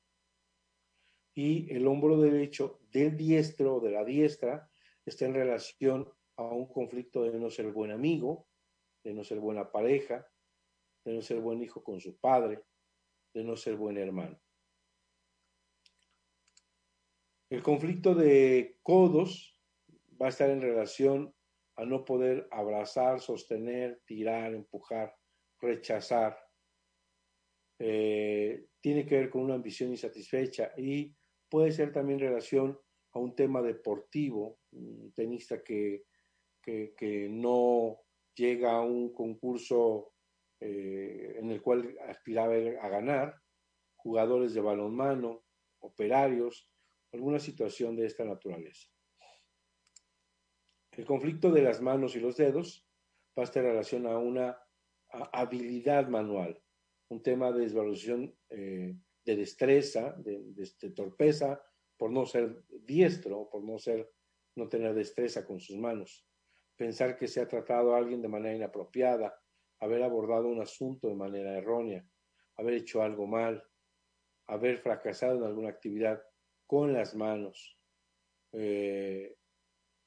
Y 1.34 1.72
el 1.74 1.86
hombro 1.86 2.20
derecho 2.20 2.80
del 2.90 3.16
diestro 3.16 3.76
o 3.76 3.80
de 3.80 3.90
la 3.90 4.04
diestra 4.04 4.70
está 5.04 5.26
en 5.26 5.34
relación 5.34 6.12
a 6.36 6.44
un 6.44 6.66
conflicto 6.66 7.22
de 7.24 7.38
no 7.38 7.50
ser 7.50 7.72
buen 7.72 7.90
amigo, 7.90 8.46
de 9.02 9.14
no 9.14 9.24
ser 9.24 9.40
buena 9.40 9.70
pareja, 9.70 10.26
de 11.04 11.14
no 11.14 11.22
ser 11.22 11.40
buen 11.40 11.62
hijo 11.62 11.82
con 11.82 12.00
su 12.00 12.18
padre, 12.18 12.62
de 13.34 13.44
no 13.44 13.56
ser 13.56 13.76
buen 13.76 13.96
hermano. 13.96 14.38
El 17.50 17.62
conflicto 17.62 18.14
de 18.14 18.78
codos 18.82 19.58
va 20.20 20.26
a 20.26 20.28
estar 20.30 20.48
en 20.48 20.62
relación 20.62 21.34
a 21.76 21.84
no 21.84 22.04
poder 22.04 22.48
abrazar, 22.50 23.20
sostener, 23.20 24.00
tirar, 24.06 24.54
empujar, 24.54 25.14
rechazar. 25.60 26.38
Eh, 27.78 28.66
tiene 28.80 29.04
que 29.04 29.16
ver 29.16 29.30
con 29.30 29.42
una 29.42 29.54
ambición 29.54 29.90
insatisfecha 29.90 30.72
y 30.76 31.14
puede 31.52 31.70
ser 31.70 31.92
también 31.92 32.18
relación 32.18 32.80
a 33.12 33.18
un 33.18 33.36
tema 33.36 33.60
deportivo, 33.60 34.58
un 34.70 35.12
tenista 35.12 35.62
que, 35.62 36.04
que, 36.62 37.28
no 37.30 37.98
llega 38.34 38.72
a 38.72 38.80
un 38.80 39.12
concurso 39.12 40.14
eh, 40.60 41.34
en 41.36 41.50
el 41.50 41.60
cual 41.60 41.94
aspiraba 42.08 42.54
a 42.54 42.88
ganar, 42.88 43.38
jugadores 43.96 44.54
de 44.54 44.62
balonmano, 44.62 45.44
operarios, 45.80 46.70
alguna 47.12 47.38
situación 47.38 47.96
de 47.96 48.06
esta 48.06 48.24
naturaleza. 48.24 48.88
El 50.92 51.04
conflicto 51.04 51.50
de 51.50 51.60
las 51.60 51.82
manos 51.82 52.16
y 52.16 52.20
los 52.20 52.38
dedos 52.38 52.88
va 53.38 53.42
a 53.42 53.44
estar 53.44 53.62
en 53.62 53.72
relación 53.72 54.06
a 54.06 54.16
una 54.16 54.58
habilidad 55.34 56.08
manual, 56.08 56.58
un 57.10 57.22
tema 57.22 57.52
de 57.52 57.60
desvalorización 57.60 58.34
eh, 58.48 58.96
de 59.24 59.36
destreza, 59.36 60.14
de, 60.18 60.92
torpeza, 60.94 61.62
por 61.96 62.10
no 62.10 62.26
ser 62.26 62.64
diestro, 62.68 63.48
por 63.50 63.62
no 63.62 63.78
ser, 63.78 64.10
no 64.56 64.68
tener 64.68 64.94
destreza 64.94 65.44
con 65.44 65.60
sus 65.60 65.76
manos. 65.76 66.26
Pensar 66.76 67.16
que 67.16 67.28
se 67.28 67.40
ha 67.40 67.46
tratado 67.46 67.94
a 67.94 67.98
alguien 67.98 68.22
de 68.22 68.28
manera 68.28 68.56
inapropiada, 68.56 69.40
haber 69.80 70.02
abordado 70.02 70.48
un 70.48 70.60
asunto 70.60 71.08
de 71.08 71.14
manera 71.14 71.56
errónea, 71.56 72.04
haber 72.56 72.74
hecho 72.74 73.02
algo 73.02 73.26
mal, 73.26 73.62
haber 74.46 74.78
fracasado 74.78 75.36
en 75.38 75.44
alguna 75.44 75.70
actividad 75.70 76.22
con 76.66 76.92
las 76.92 77.14
manos, 77.14 77.78
eh, 78.52 79.36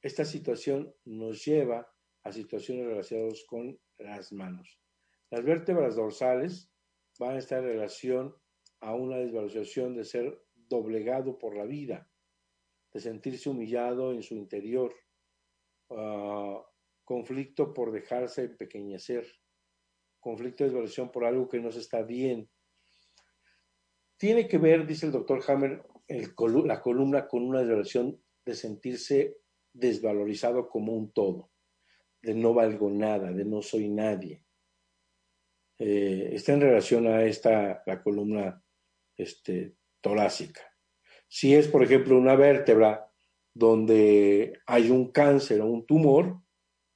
esta 0.02 0.24
situación 0.24 0.94
nos 1.04 1.44
lleva 1.44 1.92
a 2.22 2.32
situaciones 2.32 2.86
relacionadas 2.86 3.44
con 3.44 3.78
las 3.98 4.32
manos. 4.32 4.80
Las 5.30 5.44
vértebras 5.44 5.96
dorsales 5.96 6.70
van 7.18 7.36
a 7.36 7.38
estar 7.38 7.58
en 7.58 7.70
relación 7.70 8.36
a 8.80 8.94
una 8.94 9.16
desvalorización 9.16 9.94
de 9.94 10.04
ser 10.04 10.42
doblegado 10.68 11.38
por 11.38 11.56
la 11.56 11.64
vida, 11.64 12.08
de 12.92 13.00
sentirse 13.00 13.48
humillado 13.48 14.12
en 14.12 14.22
su 14.22 14.34
interior, 14.34 14.94
ah, 15.90 16.64
conflicto 17.04 17.72
por 17.72 17.92
dejarse 17.92 18.44
empequeñecer, 18.44 19.26
conflicto 20.20 20.64
de 20.64 20.70
desvalorización 20.70 21.10
por 21.10 21.24
algo 21.24 21.48
que 21.48 21.60
no 21.60 21.70
se 21.70 21.80
está 21.80 22.02
bien. 22.02 22.48
Tiene 24.16 24.48
que 24.48 24.58
ver, 24.58 24.86
dice 24.86 25.06
el 25.06 25.12
doctor 25.12 25.42
Hammer, 25.46 25.82
la 26.08 26.82
columna 26.82 27.28
con 27.28 27.42
una 27.42 27.60
desvalorización 27.60 28.20
de 28.44 28.54
sentirse 28.54 29.36
desvalorizado 29.72 30.68
como 30.68 30.94
un 30.94 31.12
todo, 31.12 31.50
de 32.22 32.34
no 32.34 32.54
valgo 32.54 32.90
nada, 32.90 33.30
de 33.32 33.44
no 33.44 33.60
soy 33.62 33.88
nadie. 33.88 34.42
Eh, 35.78 36.30
está 36.32 36.54
en 36.54 36.62
relación 36.62 37.06
a 37.06 37.24
esta, 37.24 37.82
la 37.84 38.02
columna 38.02 38.62
este, 39.16 39.76
torácica. 40.00 40.60
Si 41.28 41.54
es, 41.54 41.68
por 41.68 41.82
ejemplo, 41.82 42.16
una 42.16 42.36
vértebra 42.36 43.10
donde 43.54 44.58
hay 44.66 44.90
un 44.90 45.10
cáncer 45.10 45.60
o 45.60 45.66
un 45.66 45.86
tumor, 45.86 46.40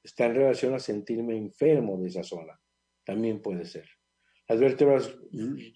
está 0.02 0.26
en 0.26 0.34
relación 0.34 0.74
a 0.74 0.78
sentirme 0.78 1.36
enfermo 1.36 1.98
de 1.98 2.08
esa 2.08 2.22
zona. 2.22 2.60
También 3.04 3.42
puede 3.42 3.64
ser. 3.64 3.88
Las 4.48 4.60
vértebras 4.60 5.16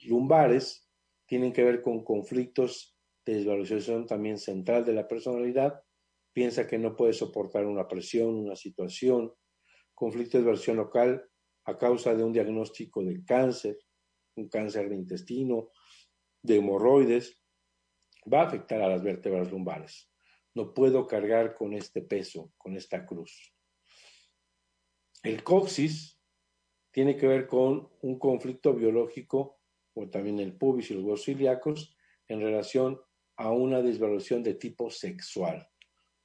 lumbares 0.05 0.89
tienen 1.27 1.53
que 1.53 1.65
ver 1.65 1.83
con 1.83 2.05
conflictos 2.05 2.97
de 3.25 3.35
desvalorización 3.37 4.07
también 4.07 4.39
central 4.39 4.85
de 4.85 4.93
la 4.93 5.09
personalidad 5.09 5.85
piensa 6.35 6.67
que 6.67 6.79
no 6.79 6.95
puede 6.97 7.15
soportar 7.15 7.65
una 7.65 7.89
presión, 7.89 8.35
una 8.35 8.57
situación, 8.57 9.33
conflicto 9.95 10.37
de 10.37 10.45
versión 10.45 10.77
local 10.77 11.25
a 11.65 11.79
causa 11.79 12.15
de 12.15 12.25
un 12.25 12.33
diagnóstico 12.33 13.03
de 13.03 13.25
cáncer, 13.25 13.79
un 14.37 14.49
cáncer 14.49 14.91
de 14.91 14.97
intestino, 14.97 15.71
de 16.45 16.57
hemorroides, 16.57 17.41
va 18.33 18.43
a 18.43 18.47
afectar 18.47 18.81
a 18.83 18.89
las 18.89 19.03
vértebras 19.03 19.51
lumbares. 19.51 20.11
No 20.55 20.73
puedo 20.73 21.07
cargar 21.07 21.55
con 21.55 21.73
este 21.73 22.03
peso, 22.03 22.53
con 22.57 22.77
esta 22.77 23.05
cruz. 23.05 23.53
El 25.23 25.43
coxis 25.43 26.21
tiene 26.93 27.17
que 27.17 27.27
ver 27.27 27.47
con 27.47 27.91
un 28.03 28.19
conflicto 28.19 28.75
biológico, 28.75 29.59
o 29.95 30.09
también 30.09 30.39
el 30.39 30.57
pubis 30.57 30.91
y 30.91 30.95
los 30.95 31.03
huesos 31.03 31.29
ilíacos, 31.29 31.97
en 32.29 32.41
relación 32.41 33.01
a 33.37 33.51
una 33.51 33.81
desvalorización 33.83 34.43
de 34.43 34.55
tipo 34.55 34.91
sexual. 34.91 35.67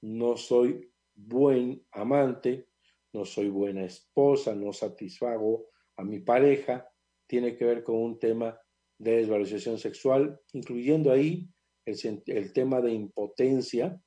No 0.01 0.35
soy 0.37 0.91
buen 1.15 1.85
amante, 1.91 2.69
no 3.13 3.25
soy 3.25 3.49
buena 3.49 3.85
esposa, 3.85 4.53
no 4.53 4.73
satisfago 4.73 5.69
a 5.95 6.03
mi 6.03 6.19
pareja, 6.19 6.87
tiene 7.25 7.55
que 7.55 7.65
ver 7.65 7.83
con 7.83 7.95
un 7.95 8.19
tema 8.19 8.59
de 8.99 9.17
desvalorización 9.17 9.77
sexual, 9.79 10.39
incluyendo 10.53 11.11
ahí 11.11 11.49
el, 11.85 12.53
tema 12.53 12.81
de 12.81 12.91
impotencia 12.91 13.99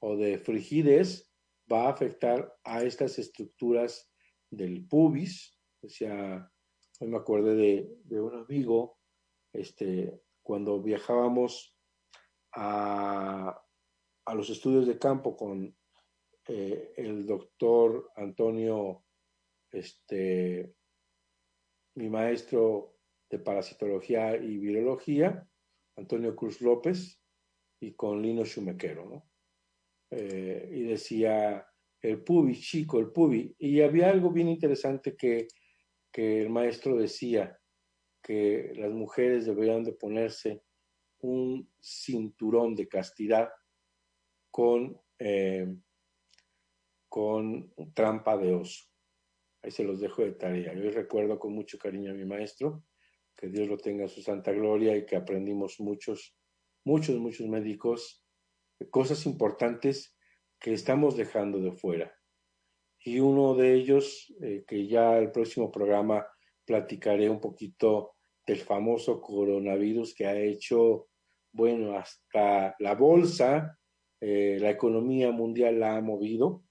o 0.00 0.16
de 0.16 0.38
frigidez, 0.38 1.30
va 1.70 1.86
a 1.86 1.90
afectar 1.90 2.56
a 2.64 2.82
estas 2.82 3.18
estructuras 3.18 4.10
del 4.50 4.86
pubis. 4.86 5.58
O 5.82 5.88
hoy 7.00 7.08
me 7.08 7.16
acordé 7.18 7.90
de, 8.04 8.20
un 8.20 8.34
amigo, 8.34 8.98
este, 9.52 10.22
cuando 10.42 10.80
viajábamos 10.80 11.76
a, 12.54 13.60
a 14.24 14.34
los 14.34 14.50
estudios 14.50 14.86
de 14.86 14.98
campo 14.98 15.36
con 15.36 15.76
eh, 16.48 16.92
el 16.96 17.26
doctor 17.26 18.10
Antonio, 18.16 19.04
este, 19.70 20.74
mi 21.94 22.08
maestro 22.08 22.96
de 23.32 23.38
parasitología 23.38 24.36
y 24.36 24.58
virología, 24.58 25.48
Antonio 25.96 26.36
Cruz 26.36 26.60
López, 26.60 27.18
y 27.80 27.94
con 27.94 28.22
Lino 28.22 28.44
Chumequero, 28.44 29.06
¿no? 29.06 29.30
Eh, 30.10 30.68
y 30.70 30.82
decía 30.82 31.66
el 32.02 32.22
pubi, 32.22 32.60
chico, 32.60 33.00
el 33.00 33.10
pubi. 33.10 33.56
Y 33.58 33.80
había 33.80 34.10
algo 34.10 34.30
bien 34.30 34.48
interesante 34.48 35.16
que, 35.16 35.48
que 36.12 36.42
el 36.42 36.50
maestro 36.50 36.96
decía, 36.96 37.58
que 38.22 38.72
las 38.76 38.92
mujeres 38.92 39.46
deberían 39.46 39.82
de 39.82 39.94
ponerse 39.94 40.62
un 41.22 41.68
cinturón 41.80 42.76
de 42.76 42.86
castidad 42.86 43.48
con 44.50 45.00
eh, 45.18 45.66
con 47.08 47.72
trampa 47.94 48.36
de 48.38 48.54
oso. 48.54 48.84
Ahí 49.62 49.70
se 49.70 49.84
los 49.84 50.00
dejo 50.00 50.22
de 50.22 50.32
tarea. 50.32 50.72
Yo 50.72 50.90
recuerdo 50.90 51.38
con 51.38 51.52
mucho 51.52 51.78
cariño 51.78 52.10
a 52.10 52.14
mi 52.14 52.24
maestro, 52.24 52.82
que 53.42 53.48
Dios 53.48 53.66
lo 53.66 53.76
tenga 53.76 54.04
en 54.04 54.08
su 54.08 54.22
santa 54.22 54.52
gloria 54.52 54.96
y 54.96 55.04
que 55.04 55.16
aprendimos 55.16 55.80
muchos, 55.80 56.38
muchos, 56.84 57.18
muchos 57.18 57.48
médicos, 57.48 58.24
cosas 58.88 59.26
importantes 59.26 60.16
que 60.60 60.72
estamos 60.72 61.16
dejando 61.16 61.58
de 61.58 61.72
fuera. 61.72 62.16
Y 63.04 63.18
uno 63.18 63.56
de 63.56 63.74
ellos, 63.74 64.32
eh, 64.40 64.64
que 64.64 64.86
ya 64.86 65.18
el 65.18 65.32
próximo 65.32 65.72
programa 65.72 66.24
platicaré 66.64 67.28
un 67.28 67.40
poquito 67.40 68.14
del 68.46 68.60
famoso 68.60 69.20
coronavirus 69.20 70.14
que 70.14 70.26
ha 70.26 70.38
hecho, 70.38 71.08
bueno, 71.52 71.96
hasta 71.96 72.76
la 72.78 72.94
bolsa, 72.94 73.76
eh, 74.20 74.58
la 74.60 74.70
economía 74.70 75.32
mundial 75.32 75.80
la 75.80 75.96
ha 75.96 76.00
movido 76.00 76.62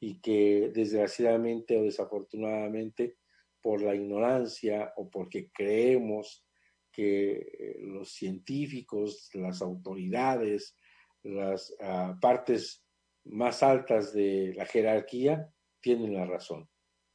y 0.00 0.20
que 0.20 0.72
desgraciadamente 0.74 1.78
o 1.78 1.84
desafortunadamente 1.84 3.18
por 3.62 3.82
la 3.82 3.94
ignorancia 3.94 4.92
o 4.96 5.10
porque 5.10 5.50
creemos 5.52 6.46
que 6.92 7.32
eh, 7.32 7.76
los 7.80 8.12
científicos, 8.12 9.30
las 9.34 9.62
autoridades, 9.62 10.76
las 11.22 11.74
ah, 11.80 12.16
partes 12.20 12.84
más 13.24 13.62
altas 13.62 14.12
de 14.12 14.54
la 14.56 14.66
jerarquía 14.66 15.52
tienen 15.80 16.14
la 16.14 16.24
razón 16.24 16.68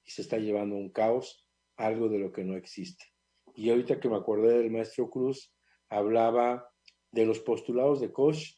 y 0.03 0.12
se 0.12 0.21
está 0.21 0.38
llevando 0.38 0.75
un 0.75 0.91
caos, 0.91 1.47
algo 1.77 2.10
de 2.10 2.19
lo 2.19 2.32
que 2.32 2.43
no 2.43 2.56
existe. 2.56 3.06
Y 3.56 3.69
ahorita 3.69 3.99
que 3.99 4.10
me 4.10 4.17
acordé 4.17 4.58
del 4.58 4.71
maestro 4.71 5.10
Cruz, 5.10 5.53
hablaba 5.89 6.69
de 7.12 7.25
los 7.25 7.39
postulados 7.39 8.01
de 8.01 8.12
Koch 8.12 8.58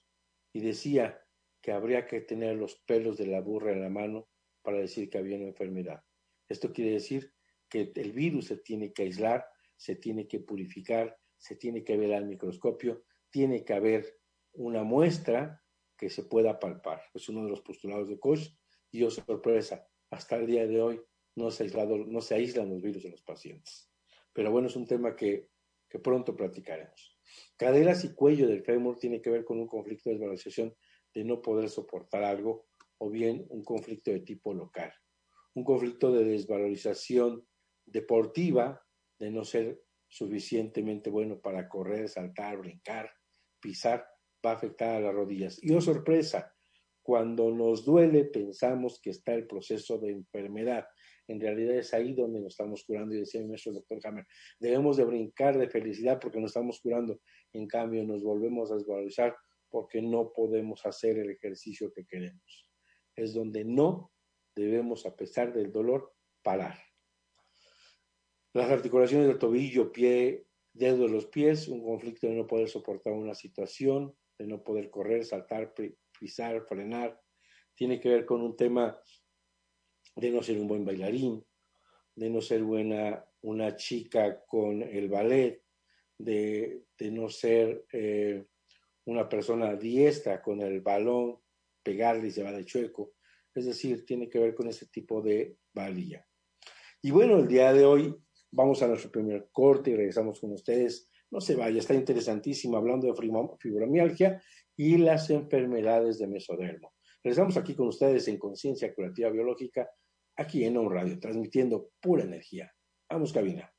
y 0.53 0.61
decía, 0.61 1.25
que 1.65 1.71
habría 1.71 2.05
que 2.05 2.21
tener 2.21 2.57
los 2.57 2.75
pelos 2.75 3.17
de 3.17 3.25
la 3.25 3.41
burra 3.41 3.71
en 3.71 3.81
la 3.81 3.89
mano 3.89 4.29
para 4.61 4.77
decir 4.77 5.09
que 5.09 5.17
había 5.17 5.37
una 5.37 5.47
enfermedad. 5.47 6.03
Esto 6.47 6.71
quiere 6.71 6.91
decir 6.91 7.33
que 7.69 7.91
el 7.95 8.13
virus 8.13 8.47
se 8.47 8.57
tiene 8.57 8.93
que 8.93 9.03
aislar, 9.03 9.45
se 9.75 9.95
tiene 9.95 10.27
que 10.27 10.39
purificar, 10.39 11.17
se 11.37 11.55
tiene 11.55 11.83
que 11.83 11.97
ver 11.97 12.13
al 12.13 12.25
microscopio, 12.25 13.03
tiene 13.29 13.63
que 13.63 13.73
haber 13.73 14.19
una 14.53 14.83
muestra 14.83 15.61
que 15.97 16.09
se 16.09 16.23
pueda 16.23 16.59
palpar. 16.59 17.01
Es 17.13 17.29
uno 17.29 17.43
de 17.43 17.49
los 17.49 17.61
postulados 17.61 18.07
de 18.07 18.19
Koch 18.19 18.47
y, 18.91 19.03
oh 19.03 19.11
sorpresa, 19.11 19.87
hasta 20.09 20.37
el 20.37 20.47
día 20.47 20.65
de 20.67 20.81
hoy 20.81 21.01
no 21.35 21.51
se, 21.51 21.63
aislado, 21.63 21.97
no 21.97 22.21
se 22.21 22.35
aíslan 22.35 22.69
los 22.69 22.81
virus 22.81 23.03
de 23.03 23.11
los 23.11 23.21
pacientes. 23.21 23.91
Pero 24.33 24.51
bueno, 24.51 24.67
es 24.67 24.75
un 24.75 24.85
tema 24.85 25.15
que, 25.15 25.49
que 25.89 25.99
pronto 25.99 26.35
platicaremos. 26.35 27.17
Caderas 27.57 28.03
y 28.05 28.13
cuello 28.13 28.47
del 28.47 28.63
fémur 28.63 28.97
tiene 28.97 29.21
que 29.21 29.29
ver 29.29 29.43
con 29.43 29.59
un 29.59 29.67
conflicto 29.67 30.09
de 30.09 30.15
desvalorización 30.15 30.75
de 31.13 31.23
no 31.23 31.41
poder 31.41 31.69
soportar 31.69 32.23
algo 32.23 32.67
o 32.97 33.09
bien 33.09 33.45
un 33.49 33.63
conflicto 33.63 34.11
de 34.11 34.21
tipo 34.21 34.53
local. 34.53 34.93
Un 35.53 35.63
conflicto 35.63 36.11
de 36.11 36.25
desvalorización 36.25 37.45
deportiva, 37.85 38.81
de 39.19 39.31
no 39.31 39.43
ser 39.43 39.81
suficientemente 40.07 41.09
bueno 41.09 41.39
para 41.39 41.67
correr, 41.67 42.09
saltar, 42.09 42.57
brincar, 42.57 43.09
pisar, 43.59 44.05
va 44.45 44.51
a 44.51 44.55
afectar 44.55 44.95
a 44.95 44.99
las 44.99 45.13
rodillas. 45.13 45.61
Y 45.61 45.73
oh 45.73 45.81
sorpresa, 45.81 46.55
cuando 47.01 47.51
nos 47.51 47.85
duele 47.85 48.25
pensamos 48.25 48.99
que 48.99 49.11
está 49.11 49.33
el 49.33 49.45
proceso 49.45 49.99
de 49.99 50.11
enfermedad. 50.11 50.85
En 51.27 51.39
realidad 51.39 51.75
es 51.75 51.93
ahí 51.93 52.13
donde 52.13 52.39
nos 52.39 52.53
estamos 52.53 52.83
curando 52.83 53.13
y 53.13 53.19
decía 53.19 53.41
mi 53.41 53.49
maestro 53.49 53.73
doctor 53.73 53.99
Hammer, 54.03 54.25
debemos 54.59 54.97
de 54.97 55.05
brincar 55.05 55.57
de 55.57 55.69
felicidad 55.69 56.19
porque 56.19 56.39
nos 56.39 56.51
estamos 56.51 56.79
curando. 56.81 57.19
En 57.53 57.67
cambio 57.67 58.03
nos 58.03 58.23
volvemos 58.23 58.71
a 58.71 58.75
desvalorizar 58.75 59.35
porque 59.69 60.01
no 60.01 60.31
podemos 60.33 60.85
hacer 60.85 61.17
el 61.19 61.29
ejercicio 61.29 61.91
que 61.93 62.05
queremos. 62.05 62.69
Es 63.15 63.33
donde 63.33 63.65
no 63.65 64.11
debemos, 64.55 65.05
a 65.05 65.15
pesar 65.15 65.53
del 65.53 65.71
dolor, 65.71 66.13
parar. 66.41 66.84
Las 68.55 68.71
articulaciones 68.71 69.27
del 69.27 69.37
tobillo, 69.37 69.91
pie, 69.91 70.45
dedo 70.71 70.99
de 70.99 71.09
los 71.09 71.25
pies, 71.25 71.67
un 71.67 71.83
conflicto 71.83 72.27
de 72.27 72.35
no 72.35 72.47
poder 72.47 72.69
soportar 72.69 73.11
una 73.11 73.35
situación, 73.35 74.15
de 74.39 74.47
no 74.47 74.63
poder 74.63 74.89
correr, 74.89 75.25
saltar, 75.25 75.73
pisar, 76.17 76.65
frenar, 76.65 77.21
tiene 77.75 77.99
que 77.99 78.07
ver 78.07 78.25
con 78.25 78.41
un 78.41 78.55
tema 78.55 78.97
de 80.15 80.29
no 80.31 80.41
ser 80.41 80.57
un 80.57 80.69
buen 80.69 80.85
bailarín, 80.85 81.45
de 82.15 82.29
no 82.29 82.39
ser 82.39 82.63
buena 82.63 83.25
una 83.41 83.75
chica 83.75 84.41
con 84.45 84.81
el 84.81 85.09
ballet, 85.09 85.61
de, 86.17 86.85
no 87.11 87.27
ser 87.27 87.85
eh, 87.91 88.45
una 89.03 89.27
persona 89.27 89.75
diestra 89.75 90.41
con 90.41 90.61
el 90.61 90.79
balón, 90.79 91.41
pegarle 91.83 92.29
y 92.29 92.31
se 92.31 92.43
va 92.43 92.53
de 92.53 92.63
chueco. 92.63 93.15
Es 93.53 93.65
decir, 93.65 94.05
tiene 94.05 94.29
que 94.29 94.39
ver 94.39 94.55
con 94.55 94.69
ese 94.69 94.85
tipo 94.85 95.21
de 95.21 95.57
valía. 95.73 96.25
Y 97.01 97.11
bueno, 97.11 97.39
el 97.39 97.49
día 97.49 97.73
de 97.73 97.83
hoy 97.83 98.15
vamos 98.55 98.81
a 98.81 98.87
nuestro 98.87 99.11
primer 99.11 99.49
corte 99.51 99.91
y 99.91 99.95
regresamos 99.95 100.39
con 100.39 100.53
ustedes. 100.53 101.09
No 101.29 101.41
se 101.41 101.55
vaya, 101.55 101.79
está 101.79 101.93
interesantísimo 101.93 102.77
hablando 102.77 103.07
de 103.07 103.13
fibromialgia 103.59 104.41
y 104.75 104.97
las 104.97 105.29
enfermedades 105.29 106.17
de 106.17 106.27
mesodermo. 106.27 106.93
Regresamos 107.23 107.57
aquí 107.57 107.75
con 107.75 107.87
ustedes 107.87 108.27
en 108.27 108.37
Conciencia 108.37 108.93
Curativa 108.93 109.29
Biológica, 109.29 109.89
aquí 110.37 110.63
en 110.63 110.77
On 110.77 110.91
Radio, 110.91 111.19
transmitiendo 111.19 111.89
pura 111.99 112.23
energía. 112.23 112.71
Vamos, 113.09 113.33
cabina. 113.33 113.71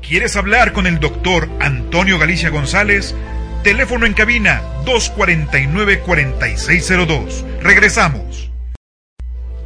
¿Quieres 0.00 0.36
hablar 0.36 0.72
con 0.72 0.86
el 0.86 0.98
doctor 0.98 1.48
Antonio 1.60 2.18
Galicia 2.18 2.48
González? 2.50 3.14
Teléfono 3.62 4.06
en 4.06 4.14
cabina 4.14 4.62
249-4602. 4.86 7.60
Regresamos. 7.60 8.49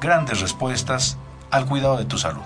grandes 0.00 0.40
respuestas 0.40 1.18
al 1.50 1.68
cuidado 1.68 1.96
de 1.96 2.04
tu 2.04 2.18
salud. 2.18 2.42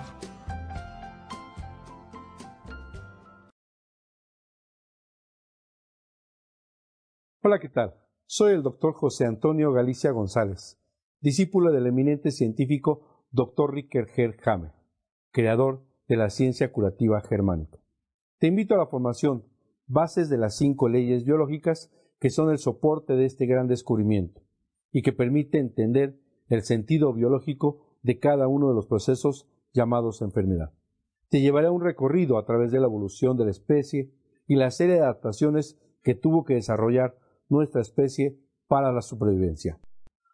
Hola, 7.43 7.59
¿qué 7.59 7.69
tal? 7.69 7.95
Soy 8.27 8.55
el 8.55 8.63
doctor 8.63 8.95
José 8.95 9.27
Antonio 9.27 9.73
Galicia 9.73 10.13
González, 10.13 10.81
discípulo 11.21 11.73
del 11.73 11.87
eminente 11.87 12.31
científico 12.31 13.27
Dr. 13.33 13.75
Ricker 13.75 14.07
Hammer, 14.47 14.73
creador 15.33 15.85
de 16.09 16.17
la 16.17 16.31
ciencia 16.31 16.73
curativa 16.73 17.21
germánica. 17.21 17.79
Te 18.39 18.47
invito 18.47 18.75
a 18.75 18.79
la 18.79 18.87
formación 18.87 19.45
Bases 19.87 20.31
de 20.31 20.39
las 20.39 20.57
cinco 20.57 20.89
leyes 20.89 21.25
biológicas 21.25 21.91
que 22.19 22.31
son 22.31 22.51
el 22.51 22.59
soporte 22.59 23.15
de 23.15 23.27
este 23.27 23.47
gran 23.47 23.67
descubrimiento 23.67 24.41
y 24.93 25.03
que 25.03 25.13
permite 25.13 25.59
entender 25.59 26.22
el 26.49 26.63
sentido 26.63 27.13
biológico 27.13 27.81
de 28.03 28.19
cada 28.19 28.49
uno 28.49 28.69
de 28.69 28.75
los 28.75 28.87
procesos 28.87 29.49
llamados 29.73 30.23
enfermedad. 30.23 30.73
Te 31.29 31.41
llevaré 31.41 31.69
a 31.69 31.73
un 31.73 31.83
recorrido 31.83 32.39
a 32.39 32.45
través 32.45 32.73
de 32.73 32.81
la 32.81 32.87
evolución 32.87 33.37
de 33.37 33.45
la 33.45 33.51
especie 33.51 34.13
y 34.47 34.57
la 34.57 34.71
serie 34.71 34.97
de 34.97 35.01
adaptaciones 35.01 35.79
que 36.03 36.15
tuvo 36.15 36.45
que 36.45 36.55
desarrollar 36.55 37.17
nuestra 37.49 37.81
especie 37.81 38.39
para 38.67 38.93
la 38.93 39.03
supervivencia. 39.03 39.79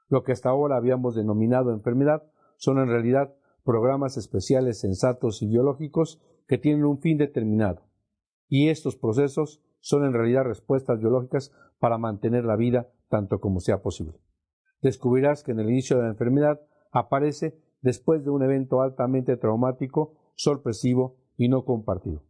Lo 0.09 0.23
que 0.23 0.33
hasta 0.33 0.49
ahora 0.49 0.77
habíamos 0.77 1.15
denominado 1.15 1.73
enfermedad 1.73 2.23
son 2.57 2.79
en 2.79 2.89
realidad 2.89 3.35
programas 3.63 4.17
especiales 4.17 4.81
sensatos 4.81 5.43
y 5.43 5.47
biológicos 5.47 6.21
que 6.47 6.59
tienen 6.59 6.85
un 6.85 7.01
fin 7.01 7.19
determinado. 7.19 7.83
Y 8.49 8.71
estos 8.71 8.97
procesos 8.97 9.63
son 9.81 10.05
en 10.05 10.15
realidad 10.15 10.45
respuestas 10.45 10.99
biológicas 10.99 11.53
para 11.79 11.99
mantener 11.99 12.45
la 12.45 12.57
vida 12.57 12.89
tanto 13.09 13.41
como 13.41 13.61
sea 13.61 13.83
posible. 13.83 14.19
Descubrirás 14.83 15.43
que 15.43 15.53
en 15.53 15.61
el 15.61 15.71
inicio 15.71 15.97
de 15.97 16.05
la 16.05 16.11
enfermedad 16.11 16.61
aparece 16.93 17.59
después 17.83 18.25
de 18.25 18.31
un 18.31 18.43
evento 18.43 18.83
altamente 18.83 19.37
traumático, 19.37 20.15
sorpresivo 20.35 21.17
y 21.37 21.49
no 21.49 21.65
compartido. 21.65 22.23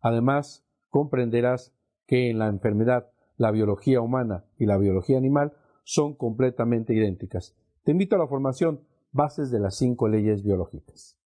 Además, 0.00 0.64
comprenderás 0.88 1.74
que 2.06 2.30
en 2.30 2.38
la 2.38 2.48
enfermedad 2.48 3.10
la 3.36 3.50
biología 3.50 4.00
humana 4.00 4.44
y 4.58 4.66
la 4.66 4.78
biología 4.78 5.18
animal 5.18 5.52
son 5.84 6.14
completamente 6.14 6.94
idénticas. 6.94 7.56
Te 7.84 7.92
invito 7.92 8.16
a 8.16 8.18
la 8.18 8.26
formación 8.26 8.80
Bases 9.14 9.50
de 9.50 9.60
las 9.60 9.76
cinco 9.76 10.08
leyes 10.08 10.42
biológicas. 10.42 11.18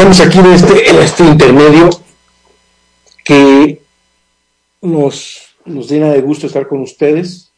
Regresamos 0.00 0.26
aquí 0.26 0.38
en 0.38 0.54
este, 0.54 0.90
en 0.90 0.96
este 0.96 1.24
intermedio 1.24 1.90
que 3.22 3.82
nos, 4.80 5.54
nos 5.66 5.90
llena 5.90 6.10
de 6.10 6.22
gusto 6.22 6.46
estar 6.46 6.66
con 6.68 6.80
ustedes. 6.80 7.52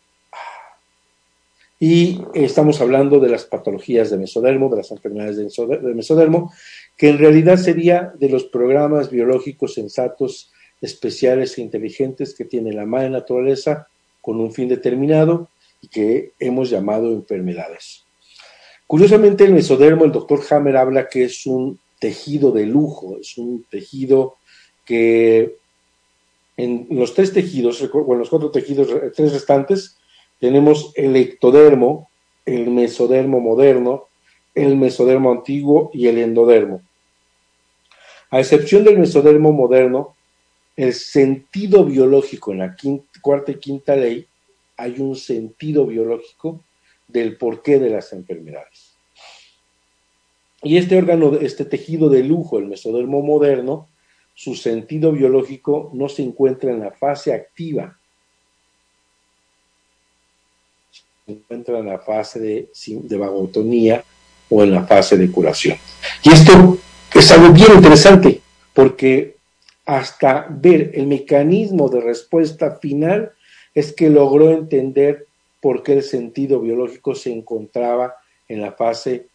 Y 1.78 2.20
estamos 2.34 2.80
hablando 2.80 3.20
de 3.20 3.28
las 3.28 3.44
patologías 3.44 4.10
de 4.10 4.16
mesodermo, 4.16 4.68
de 4.70 4.78
las 4.78 4.90
enfermedades 4.90 5.36
de 5.36 5.94
mesodermo, 5.94 6.52
que 6.96 7.10
en 7.10 7.18
realidad 7.18 7.58
sería 7.58 8.12
de 8.18 8.28
los 8.28 8.42
programas 8.42 9.08
biológicos 9.08 9.74
sensatos, 9.74 10.50
especiales 10.80 11.56
e 11.58 11.62
inteligentes 11.62 12.34
que 12.34 12.44
tiene 12.44 12.72
la 12.72 12.86
madre 12.86 13.10
naturaleza 13.10 13.86
con 14.20 14.40
un 14.40 14.52
fin 14.52 14.68
determinado 14.68 15.48
y 15.80 15.86
que 15.86 16.32
hemos 16.40 16.70
llamado 16.70 17.12
enfermedades. 17.12 18.02
Curiosamente, 18.88 19.44
el 19.44 19.52
mesodermo, 19.52 20.04
el 20.04 20.10
doctor 20.10 20.40
Hammer 20.50 20.76
habla 20.76 21.08
que 21.08 21.26
es 21.26 21.46
un 21.46 21.78
tejido 22.02 22.50
de 22.50 22.66
lujo, 22.66 23.18
es 23.20 23.38
un 23.38 23.64
tejido 23.70 24.34
que 24.84 25.54
en 26.56 26.88
los 26.90 27.14
tres 27.14 27.32
tejidos, 27.32 27.88
bueno, 27.92 28.16
los 28.16 28.28
cuatro 28.28 28.50
tejidos, 28.50 28.88
tres 29.14 29.32
restantes, 29.32 29.98
tenemos 30.40 30.90
el 30.96 31.14
ectodermo, 31.14 32.10
el 32.44 32.70
mesodermo 32.70 33.38
moderno, 33.38 34.08
el 34.52 34.76
mesodermo 34.76 35.30
antiguo 35.30 35.92
y 35.94 36.08
el 36.08 36.18
endodermo. 36.18 36.82
A 38.30 38.40
excepción 38.40 38.82
del 38.82 38.98
mesodermo 38.98 39.52
moderno, 39.52 40.16
el 40.76 40.94
sentido 40.94 41.84
biológico 41.84 42.50
en 42.50 42.58
la 42.58 42.76
cuarta 43.20 43.52
y 43.52 43.60
quinta 43.60 43.94
ley, 43.94 44.26
hay 44.76 44.98
un 44.98 45.14
sentido 45.14 45.86
biológico 45.86 46.64
del 47.06 47.36
porqué 47.36 47.78
de 47.78 47.90
las 47.90 48.12
enfermedades. 48.12 48.91
Y 50.62 50.76
este 50.76 50.96
órgano, 50.96 51.34
este 51.34 51.64
tejido 51.64 52.08
de 52.08 52.22
lujo, 52.22 52.58
el 52.58 52.66
mesodermo 52.66 53.20
moderno, 53.20 53.88
su 54.34 54.54
sentido 54.54 55.12
biológico 55.12 55.90
no 55.92 56.08
se 56.08 56.22
encuentra 56.22 56.70
en 56.70 56.80
la 56.80 56.92
fase 56.92 57.34
activa, 57.34 57.98
se 61.26 61.32
encuentra 61.32 61.78
en 61.78 61.86
la 61.86 61.98
fase 61.98 62.40
de, 62.40 63.16
vagotonía 63.16 64.04
o 64.48 64.62
en 64.62 64.72
la 64.72 64.86
fase 64.86 65.16
de 65.16 65.30
curación. 65.30 65.76
Y 66.22 66.30
esto 66.30 66.78
es 67.12 67.30
algo 67.32 67.52
bien 67.52 67.72
interesante, 67.74 68.40
porque 68.72 69.36
hasta 69.84 70.46
ver 70.48 70.92
el 70.94 71.08
mecanismo 71.08 71.88
de 71.88 72.00
respuesta 72.00 72.76
final 72.76 73.32
es 73.74 73.92
que 73.92 74.10
logró 74.10 74.50
entender 74.50 75.26
por 75.60 75.82
qué 75.82 75.94
el 75.94 76.02
sentido 76.02 76.60
biológico 76.60 77.14
se 77.14 77.32
encontraba 77.32 78.14
en 78.48 78.60
la 78.60 78.72
fase 78.72 79.26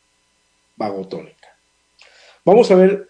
Vamos 2.46 2.72
a 2.72 2.76
ver 2.76 3.10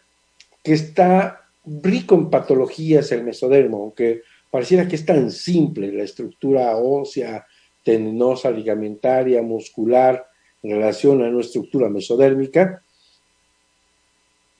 que 0.63 0.73
está 0.73 1.47
rico 1.65 2.15
en 2.15 2.29
patologías 2.29 3.11
el 3.11 3.23
mesodermo, 3.23 3.77
aunque 3.77 4.23
pareciera 4.49 4.87
que 4.87 4.95
es 4.95 5.05
tan 5.05 5.31
simple 5.31 5.91
la 5.91 6.03
estructura 6.03 6.75
ósea, 6.77 7.45
tendinosa, 7.83 8.49
ligamentaria, 8.49 9.41
muscular, 9.41 10.25
en 10.63 10.71
relación 10.71 11.21
a 11.21 11.29
nuestra 11.29 11.59
estructura 11.59 11.89
mesodérmica. 11.89 12.81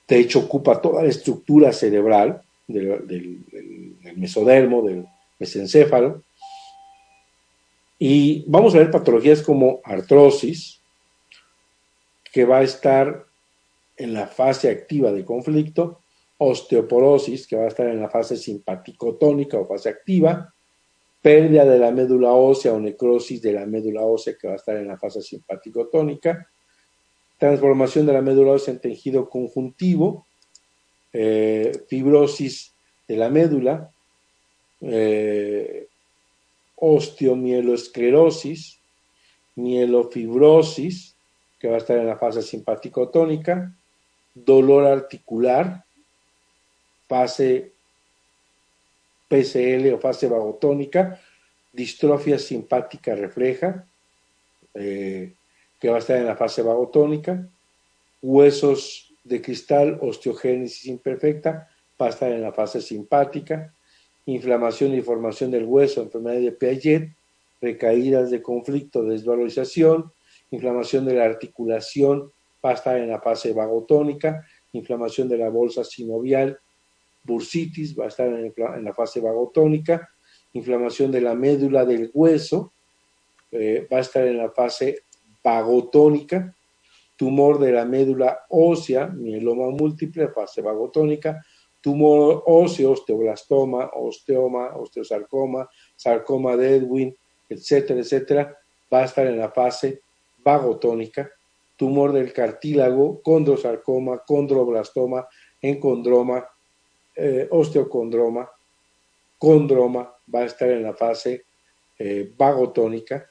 De 0.08 0.20
hecho, 0.20 0.40
ocupa 0.40 0.82
toda 0.82 1.04
la 1.04 1.10
estructura 1.10 1.74
cerebral 1.74 2.42
del, 2.68 3.08
del 3.08 4.18
mesodermo, 4.18 4.82
del 4.84 5.06
mesencéfalo. 5.40 6.24
Y 8.00 8.44
vamos 8.48 8.76
a 8.76 8.78
ver 8.78 8.92
patologías 8.92 9.42
como 9.42 9.82
artrosis, 9.84 10.77
que 12.32 12.46
va 12.46 12.60
a 12.60 12.64
estar 12.64 13.26
en 13.98 14.14
la 14.14 14.28
fase 14.28 14.70
activa 14.70 15.12
de 15.12 15.26
conflicto, 15.26 16.02
osteoporosis, 16.38 17.48
que 17.48 17.56
va 17.56 17.66
a 17.66 17.70
estar 17.70 17.88
en 17.88 18.00
la 18.00 18.10
fase 18.10 18.38
simpaticotónica 18.38 19.58
o 19.58 19.66
fase 19.66 19.90
activa, 19.90 20.54
pérdida 21.22 21.66
de 21.66 21.80
la 21.80 21.92
médula 21.92 22.34
ósea 22.34 22.74
o 22.74 22.80
necrosis 22.80 23.42
de 23.42 23.54
la 23.54 23.66
médula 23.66 24.06
ósea, 24.06 24.36
que 24.40 24.48
va 24.48 24.54
a 24.54 24.58
estar 24.58 24.78
en 24.78 24.88
la 24.88 24.98
fase 24.98 25.22
simpaticotónica, 25.22 26.48
transformación 27.38 28.06
de 28.06 28.14
la 28.14 28.22
médula 28.22 28.54
ósea 28.54 28.74
en 28.74 28.80
tejido 28.80 29.30
conjuntivo, 29.30 30.26
eh, 31.12 31.72
fibrosis 31.88 32.72
de 33.08 33.18
la 33.18 33.30
médula, 33.30 33.92
eh, 34.82 35.88
osteomielosclerosis, 36.76 38.80
mielofibrosis, 39.56 41.17
que 41.60 41.68
va 41.68 41.76
a 41.76 41.78
estar 41.80 41.98
en 41.98 42.08
la 42.08 42.18
fase 42.18 42.42
simpático-tónica, 42.42 43.74
dolor 44.34 44.86
articular, 44.86 45.84
fase 47.08 47.72
PCL 49.28 49.94
o 49.94 50.00
fase 50.00 50.28
vagotónica, 50.28 51.20
distrofia 51.74 52.38
simpática 52.40 53.16
refleja, 53.16 53.86
eh, 54.74 55.34
que 55.80 55.90
va 55.90 55.98
a 55.98 56.00
estar 56.00 56.18
en 56.18 56.26
la 56.26 56.36
fase 56.36 56.62
vagotónica, 56.62 57.48
huesos 58.22 59.14
de 59.24 59.42
cristal, 59.42 59.98
osteogénesis 60.02 60.86
imperfecta, 60.86 61.70
va 62.02 62.08
a 62.08 62.10
estar 62.10 62.32
en 62.32 62.42
la 62.42 62.52
fase 62.52 62.82
simpática, 62.82 63.74
inflamación 64.26 64.94
y 64.94 65.02
formación 65.02 65.52
del 65.52 65.66
hueso, 65.66 66.02
enfermedad 66.02 66.40
de 66.40 66.52
Piaget, 66.52 67.10
recaídas 67.62 68.30
de 68.30 68.42
conflicto, 68.42 69.04
desvalorización, 69.04 70.12
inflamación 70.52 71.06
de 71.06 71.14
la 71.16 71.26
articulación 71.26 72.32
va 72.64 72.72
a 72.72 72.74
estar 72.74 72.98
en 72.98 73.10
la 73.10 73.20
fase 73.20 73.54
vagotónica, 73.54 74.46
inflamación 74.74 75.28
de 75.28 75.38
la 75.38 75.50
bolsa 75.50 75.84
sinovial, 75.84 76.60
bursitis 77.24 77.98
va 77.98 78.06
a 78.06 78.08
estar 78.08 78.28
en, 78.28 78.54
la 78.84 78.94
fase 78.94 79.20
vagotónica, 79.20 80.10
inflamación 80.54 81.12
de 81.12 81.22
la 81.22 81.36
médula 81.36 81.86
del 81.86 82.10
hueso 82.14 82.72
eh, 83.52 83.88
va 83.92 83.98
a 83.98 84.02
estar 84.02 84.26
en 84.26 84.38
la 84.38 84.50
fase 84.50 85.04
vagotónica, 85.44 86.54
tumor 87.16 87.60
de 87.60 87.72
la 87.72 87.86
médula 87.86 88.46
ósea, 88.50 89.08
mieloma 89.08 89.70
múltiple, 89.70 90.30
fase 90.30 90.62
vagotónica, 90.62 91.44
tumor 91.82 92.44
óseo, 92.46 92.92
osteoblastoma, 92.92 93.92
osteoma, 93.94 94.76
osteosarcoma, 94.76 95.70
sarcoma 95.96 96.56
de 96.58 96.76
Edwin, 96.76 97.16
etcétera, 97.50 98.00
etcétera, 98.00 98.58
va 98.94 99.02
a 99.02 99.06
estar 99.06 99.26
en 99.26 99.38
la 99.38 99.50
fase 99.50 100.02
vagotónica, 100.48 101.30
tumor 101.76 102.14
del 102.14 102.32
cartílago, 102.32 103.22
condrosarcoma, 103.22 104.20
condroblastoma, 104.26 105.28
encondroma, 105.62 106.48
eh, 107.16 107.48
osteocondroma, 107.52 108.50
condroma, 109.38 110.10
va 110.34 110.40
a 110.40 110.46
estar 110.46 110.70
en 110.70 110.84
la 110.84 110.94
fase 110.94 111.44
eh, 112.00 112.32
vagotónica, 112.38 113.30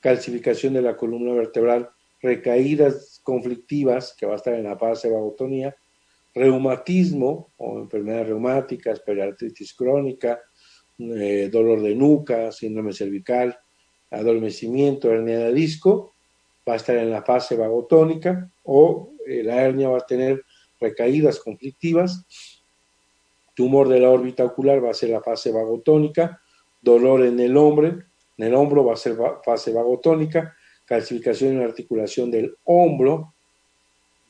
calcificación 0.00 0.74
de 0.74 0.82
la 0.82 0.96
columna 0.96 1.32
vertebral, 1.32 1.88
recaídas 2.20 3.20
conflictivas, 3.24 4.14
que 4.14 4.26
va 4.26 4.34
a 4.34 4.36
estar 4.36 4.52
en 4.52 4.64
la 4.64 4.76
fase 4.76 5.08
vagotonía, 5.08 5.74
reumatismo 6.34 7.48
o 7.56 7.78
enfermedades 7.78 8.28
reumáticas, 8.28 9.00
periartritis 9.00 9.72
crónica, 9.72 10.38
eh, 10.98 11.48
dolor 11.50 11.80
de 11.80 11.94
nuca, 11.94 12.52
síndrome 12.52 12.92
cervical, 12.92 13.58
adormecimiento, 14.10 15.10
hernia 15.10 15.38
de 15.38 15.54
disco, 15.54 16.12
va 16.70 16.74
a 16.74 16.76
estar 16.76 16.96
en 16.96 17.10
la 17.10 17.22
fase 17.22 17.56
vagotónica 17.56 18.48
o 18.62 19.10
eh, 19.26 19.42
la 19.42 19.60
hernia 19.60 19.88
va 19.88 19.98
a 19.98 20.06
tener 20.06 20.44
recaídas 20.80 21.40
conflictivas, 21.40 22.24
tumor 23.54 23.88
de 23.88 23.98
la 23.98 24.10
órbita 24.10 24.44
ocular 24.44 24.82
va 24.82 24.90
a 24.90 24.94
ser 24.94 25.10
la 25.10 25.20
fase 25.20 25.50
vagotónica, 25.50 26.40
dolor 26.80 27.26
en 27.26 27.40
el 27.40 27.56
hombro, 27.56 27.88
en 27.88 28.46
el 28.46 28.54
hombro 28.54 28.84
va 28.84 28.94
a 28.94 28.96
ser 28.96 29.16
fase 29.44 29.72
vagotónica, 29.72 30.56
calcificación 30.86 31.52
en 31.52 31.58
la 31.58 31.66
articulación 31.66 32.30
del 32.30 32.56
hombro 32.64 33.34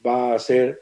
va 0.05 0.33
a 0.35 0.39
ser 0.39 0.81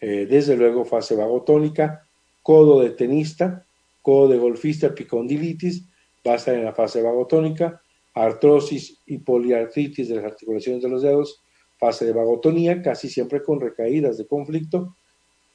eh, 0.00 0.26
desde 0.30 0.56
luego 0.56 0.84
fase 0.84 1.16
vagotónica, 1.16 2.06
codo 2.42 2.80
de 2.80 2.90
tenista, 2.90 3.66
codo 4.00 4.28
de 4.28 4.38
golfista, 4.38 4.86
epicondilitis, 4.86 5.84
va 6.26 6.34
a 6.34 6.36
estar 6.36 6.54
en 6.54 6.64
la 6.64 6.72
fase 6.72 7.02
vagotónica, 7.02 7.82
artrosis 8.14 9.00
y 9.06 9.18
poliartritis 9.18 10.08
de 10.08 10.16
las 10.16 10.24
articulaciones 10.24 10.82
de 10.82 10.88
los 10.88 11.02
dedos, 11.02 11.42
fase 11.78 12.04
de 12.04 12.12
vagotonía, 12.12 12.82
casi 12.82 13.08
siempre 13.08 13.42
con 13.42 13.60
recaídas 13.60 14.18
de 14.18 14.26
conflicto, 14.26 14.94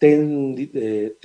eh, 0.01 1.15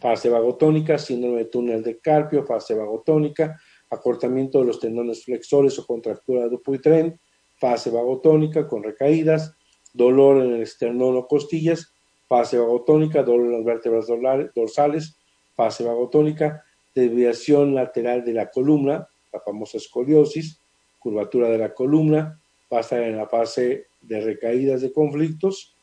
fase 0.00 0.28
vagotónica, 0.28 0.98
síndrome 0.98 1.38
de 1.38 1.44
túnel 1.46 1.82
de 1.82 1.98
carpio, 1.98 2.44
fase 2.44 2.74
vagotónica, 2.74 3.58
acortamiento 3.90 4.60
de 4.60 4.66
los 4.66 4.80
tendones 4.80 5.24
flexores 5.24 5.78
o 5.78 5.86
contractura 5.86 6.42
de 6.42 6.50
Dupuytren, 6.50 7.18
fase 7.58 7.90
vagotónica 7.90 8.66
con 8.66 8.82
recaídas, 8.82 9.54
dolor 9.94 10.44
en 10.44 10.54
el 10.54 10.62
esternón 10.62 11.16
o 11.16 11.26
costillas, 11.26 11.94
fase 12.28 12.58
vagotónica, 12.58 13.22
dolor 13.22 13.46
en 13.46 13.52
las 13.52 13.64
vértebras 13.64 14.06
dorsales, 14.54 15.16
fase 15.54 15.84
vagotónica, 15.84 16.62
desviación 17.02 17.74
lateral 17.74 18.24
de 18.24 18.32
la 18.32 18.50
columna, 18.50 19.08
la 19.32 19.40
famosa 19.40 19.76
escoliosis, 19.76 20.58
curvatura 20.98 21.48
de 21.48 21.58
la 21.58 21.74
columna, 21.74 22.40
va 22.72 22.80
a 22.80 23.06
en 23.06 23.16
la 23.16 23.28
fase 23.28 23.86
de 24.00 24.20
recaídas 24.20 24.80
de 24.80 24.92
conflictos, 24.92 25.74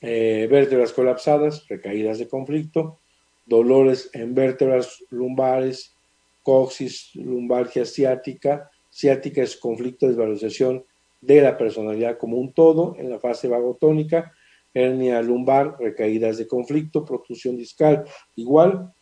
eh, 0.00 0.48
vértebras 0.50 0.92
colapsadas, 0.92 1.66
recaídas 1.68 2.18
de 2.18 2.28
conflicto, 2.28 2.98
dolores 3.44 4.10
en 4.14 4.34
vértebras 4.34 5.04
lumbares, 5.10 5.94
coxis, 6.42 7.10
lumbalgia 7.14 7.84
ciática, 7.84 8.70
ciática 8.90 9.42
es 9.42 9.56
conflicto 9.56 10.06
de 10.06 10.12
desvalorización 10.12 10.84
de 11.20 11.40
la 11.40 11.56
personalidad 11.56 12.18
como 12.18 12.36
un 12.36 12.52
todo 12.52 12.96
en 12.98 13.10
la 13.10 13.18
fase 13.18 13.48
vagotónica, 13.48 14.32
hernia 14.74 15.22
lumbar, 15.22 15.76
recaídas 15.78 16.38
de 16.38 16.46
conflicto, 16.46 17.04
protrusión 17.04 17.56
discal, 17.56 18.04
igual, 18.36 18.92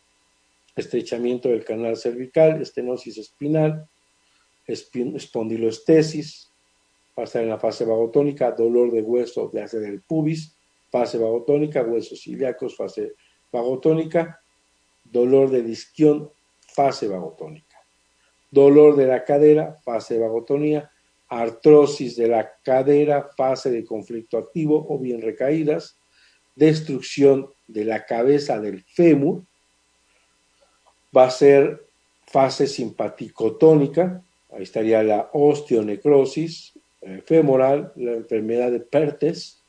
estrechamiento 0.75 1.49
del 1.49 1.65
canal 1.65 1.97
cervical, 1.97 2.61
estenosis 2.61 3.17
espinal, 3.17 3.87
espondiloestesis, 4.67 6.49
pasa 7.13 7.41
en 7.41 7.49
la 7.49 7.59
fase 7.59 7.85
vagotónica, 7.85 8.51
dolor 8.51 8.91
de 8.91 9.01
hueso 9.01 9.49
de 9.53 9.61
hace 9.61 9.79
del 9.79 10.01
pubis, 10.01 10.55
fase 10.89 11.17
vagotónica, 11.17 11.83
huesos 11.83 12.25
ilíacos, 12.27 12.75
fase 12.75 13.13
vagotónica, 13.51 14.41
dolor 15.03 15.49
de 15.49 15.63
disquión, 15.63 16.31
fase 16.61 17.07
vagotónica, 17.07 17.77
dolor 18.49 18.95
de 18.95 19.07
la 19.07 19.23
cadera, 19.23 19.79
fase 19.83 20.17
vagotonía, 20.17 20.89
artrosis 21.27 22.15
de 22.17 22.27
la 22.27 22.59
cadera, 22.61 23.29
fase 23.37 23.71
de 23.71 23.85
conflicto 23.85 24.37
activo 24.37 24.85
o 24.89 24.99
bien 24.99 25.21
recaídas, 25.21 25.97
destrucción 26.55 27.49
de 27.67 27.85
la 27.85 28.05
cabeza 28.05 28.59
del 28.59 28.83
fémur, 28.83 29.43
va 31.15 31.25
a 31.25 31.31
ser 31.31 31.85
fase 32.25 32.67
simpaticotónica, 32.67 34.23
ahí 34.51 34.63
estaría 34.63 35.03
la 35.03 35.29
osteonecrosis 35.33 36.73
eh, 37.01 37.21
femoral, 37.25 37.91
la 37.95 38.13
enfermedad 38.13 38.71
de 38.71 38.79
Pertes, 38.79 39.61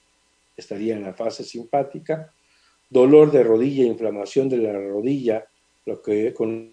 estaría 0.57 0.95
en 0.95 1.03
la 1.03 1.15
fase 1.15 1.45
simpática, 1.45 2.33
dolor 2.89 3.33
de 3.33 3.43
rodilla, 3.43 3.85
inflamación 3.85 4.49
de 4.49 4.59
la 4.59 4.73
rodilla, 4.73 5.47
lo 5.87 6.01
que 6.01 6.33
con 6.33 6.73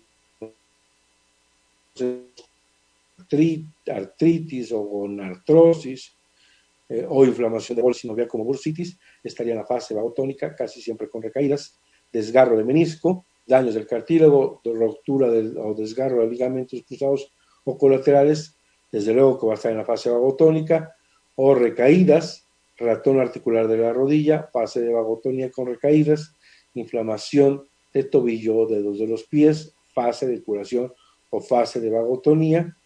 artritis 3.87 4.71
o 4.71 4.89
con 4.89 5.19
artrosis 5.19 6.13
eh, 6.87 7.05
o 7.07 7.25
inflamación 7.25 7.75
de 7.75 7.81
bolsa 7.81 8.01
sinovial 8.01 8.27
como 8.27 8.43
bursitis, 8.43 8.97
estaría 9.23 9.53
en 9.53 9.59
la 9.59 9.65
fase 9.65 9.93
vagotónica, 9.93 10.55
casi 10.55 10.81
siempre 10.81 11.09
con 11.09 11.21
recaídas, 11.21 11.77
desgarro 12.11 12.57
de 12.57 12.63
menisco, 12.63 13.25
daños 13.49 13.73
del 13.73 13.87
cartílago, 13.87 14.61
ruptura 14.63 15.27
o 15.27 15.73
desgarro 15.73 16.21
de 16.21 16.29
ligamentos 16.29 16.83
cruzados 16.87 17.33
o 17.65 17.77
colaterales, 17.77 18.55
desde 18.91 19.13
luego 19.13 19.39
que 19.39 19.47
va 19.47 19.53
a 19.53 19.55
estar 19.55 19.71
en 19.71 19.79
la 19.79 19.85
fase 19.85 20.09
vagotónica, 20.09 20.95
o 21.35 21.55
recaídas, 21.55 22.45
ratón 22.77 23.19
articular 23.19 23.67
de 23.67 23.77
la 23.77 23.91
rodilla, 23.91 24.49
fase 24.53 24.81
de 24.81 24.93
vagotonía 24.93 25.51
con 25.51 25.65
recaídas, 25.65 26.35
inflamación 26.75 27.63
de 27.93 28.03
tobillo 28.03 28.55
o 28.55 28.67
dedos 28.67 28.99
de 28.99 29.07
los 29.07 29.23
pies, 29.23 29.73
fase 29.93 30.27
de 30.27 30.43
curación 30.43 30.93
o 31.31 31.41
fase 31.41 31.79
de 31.79 31.89
vagotonía, 31.89 32.77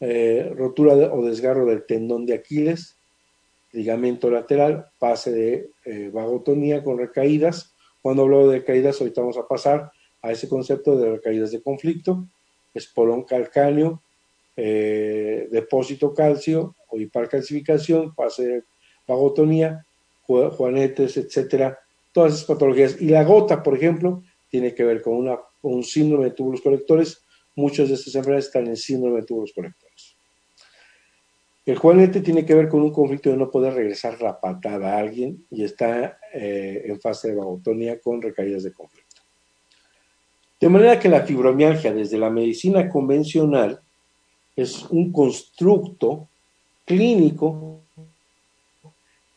eh, 0.00 0.52
rotura 0.56 0.94
o 0.94 1.24
desgarro 1.24 1.66
del 1.66 1.86
tendón 1.86 2.26
de 2.26 2.34
Aquiles, 2.34 2.96
ligamento 3.72 4.30
lateral, 4.30 4.86
fase 4.98 5.30
de 5.30 5.70
eh, 5.84 6.10
vagotonía 6.12 6.82
con 6.82 6.98
recaídas. 6.98 7.74
Cuando 8.02 8.22
hablo 8.22 8.48
de 8.48 8.64
caídas, 8.64 9.00
ahorita 9.00 9.20
vamos 9.20 9.36
a 9.36 9.46
pasar 9.46 9.92
a 10.22 10.32
ese 10.32 10.48
concepto 10.48 10.96
de 10.96 11.10
recaídas 11.12 11.50
de 11.52 11.62
conflicto, 11.62 12.26
espolón 12.74 13.24
calcáneo, 13.24 14.02
eh, 14.56 15.48
depósito 15.50 16.12
calcio 16.12 16.74
o 16.88 16.98
hipercalcificación, 16.98 18.14
fase 18.14 18.64
vagotonía, 19.06 19.84
juanetes, 20.26 21.16
etcétera, 21.16 21.78
todas 22.12 22.34
esas 22.34 22.44
patologías. 22.44 23.00
Y 23.00 23.06
la 23.06 23.24
gota, 23.24 23.62
por 23.62 23.76
ejemplo, 23.76 24.22
tiene 24.48 24.74
que 24.74 24.84
ver 24.84 25.02
con, 25.02 25.14
una, 25.14 25.38
un 25.62 25.82
síndrome 25.82 26.26
de 26.26 26.30
túbulos 26.32 26.60
colectores. 26.60 27.22
Muchas 27.56 27.88
de 27.88 27.94
estas 27.94 28.14
enfermedades 28.14 28.46
están 28.46 28.66
en 28.66 28.76
síndrome 28.76 29.20
de 29.20 29.26
túbulos 29.26 29.52
colectores. 29.52 30.16
El 31.66 31.76
juanete 31.76 32.20
tiene 32.20 32.44
que 32.44 32.54
ver 32.54 32.68
con 32.68 32.82
un 32.82 32.92
conflicto 32.92 33.30
de 33.30 33.36
no 33.36 33.50
poder 33.50 33.74
regresar 33.74 34.20
la 34.22 34.40
patada 34.40 34.94
a 34.94 34.98
alguien 34.98 35.46
y 35.50 35.62
está 35.62 36.18
eh, 36.32 36.82
en 36.86 37.00
fase 37.00 37.28
de 37.28 37.34
vagotonía 37.36 38.00
con 38.00 38.20
recaídas 38.22 38.62
de 38.62 38.72
conflicto. 38.72 38.99
De 40.60 40.68
manera 40.68 40.98
que 40.98 41.08
la 41.08 41.22
fibromialgia 41.22 41.92
desde 41.94 42.18
la 42.18 42.28
medicina 42.28 42.86
convencional 42.90 43.80
es 44.54 44.84
un 44.90 45.10
constructo 45.10 46.28
clínico 46.84 47.80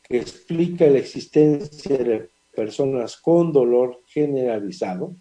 que 0.03 0.17
explica 0.17 0.85
la 0.85 0.99
existencia 0.99 1.97
de 1.97 2.29
personas 2.53 3.15
con 3.15 3.53
dolor 3.53 4.01
generalizado, 4.07 5.15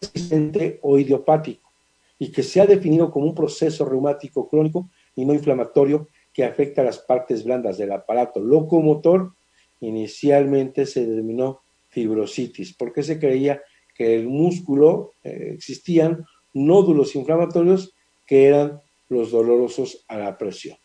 resistente 0.00 0.78
o 0.82 0.98
idiopático, 0.98 1.70
y 2.18 2.32
que 2.32 2.42
se 2.42 2.62
ha 2.62 2.66
definido 2.66 3.10
como 3.10 3.26
un 3.26 3.34
proceso 3.34 3.84
reumático 3.84 4.48
crónico 4.48 4.88
y 5.14 5.26
no 5.26 5.34
inflamatorio 5.34 6.08
que 6.32 6.44
afecta 6.44 6.80
a 6.80 6.86
las 6.86 6.98
partes 6.98 7.44
blandas 7.44 7.76
del 7.76 7.92
aparato 7.92 8.40
locomotor, 8.40 9.32
inicialmente 9.80 10.86
se 10.86 11.04
denominó 11.04 11.60
fibrositis, 11.90 12.72
porque 12.72 13.02
se 13.02 13.18
creía 13.18 13.60
que 13.96 14.14
el 14.14 14.26
músculo 14.26 15.12
eh, 15.24 15.52
existían 15.54 16.24
nódulos 16.52 17.14
inflamatorios 17.14 17.94
que 18.26 18.46
eran 18.46 18.80
los 19.08 19.30
dolorosos 19.30 20.04
a 20.08 20.16
la 20.16 20.36
presión. 20.36 20.76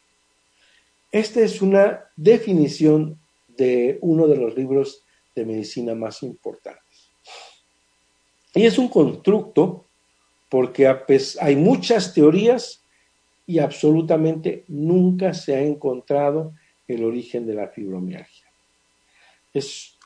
Esta 1.11 1.41
es 1.41 1.61
una 1.61 2.05
definición 2.15 3.19
de 3.57 3.97
uno 4.01 4.27
de 4.27 4.37
los 4.37 4.55
libros 4.55 5.03
de 5.35 5.45
medicina 5.45 5.95
más 5.95 6.23
importantes. 6.23 7.11
Y 8.53 8.65
es 8.65 8.77
un 8.77 8.87
constructo 8.89 9.85
porque 10.49 10.87
hay 11.39 11.55
muchas 11.55 12.13
teorías 12.13 12.83
y 13.45 13.59
absolutamente 13.59 14.65
nunca 14.67 15.33
se 15.33 15.55
ha 15.55 15.61
encontrado 15.61 16.53
el 16.87 17.03
origen 17.03 17.45
de 17.45 17.55
la 17.55 17.67
fibromialgia. 17.69 18.47
Es 19.53 19.97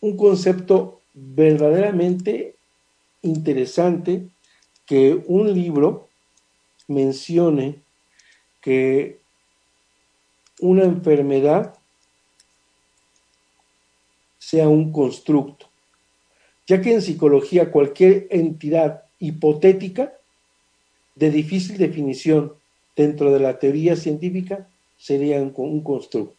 un 0.00 0.16
concepto 0.16 1.00
verdaderamente 1.16 2.56
interesante 3.22 4.28
que 4.84 5.20
un 5.26 5.52
libro 5.52 6.08
mencione 6.86 7.80
que 8.60 9.18
una 10.60 10.84
enfermedad 10.84 11.74
sea 14.38 14.68
un 14.68 14.92
constructo, 14.92 15.66
ya 16.66 16.80
que 16.80 16.92
en 16.92 17.02
psicología 17.02 17.72
cualquier 17.72 18.28
entidad 18.30 19.04
hipotética 19.18 20.12
de 21.14 21.30
difícil 21.30 21.78
definición 21.78 22.52
dentro 22.94 23.32
de 23.32 23.40
la 23.40 23.58
teoría 23.58 23.96
científica 23.96 24.68
sería 24.98 25.40
un, 25.40 25.82
constructo. 25.82 26.36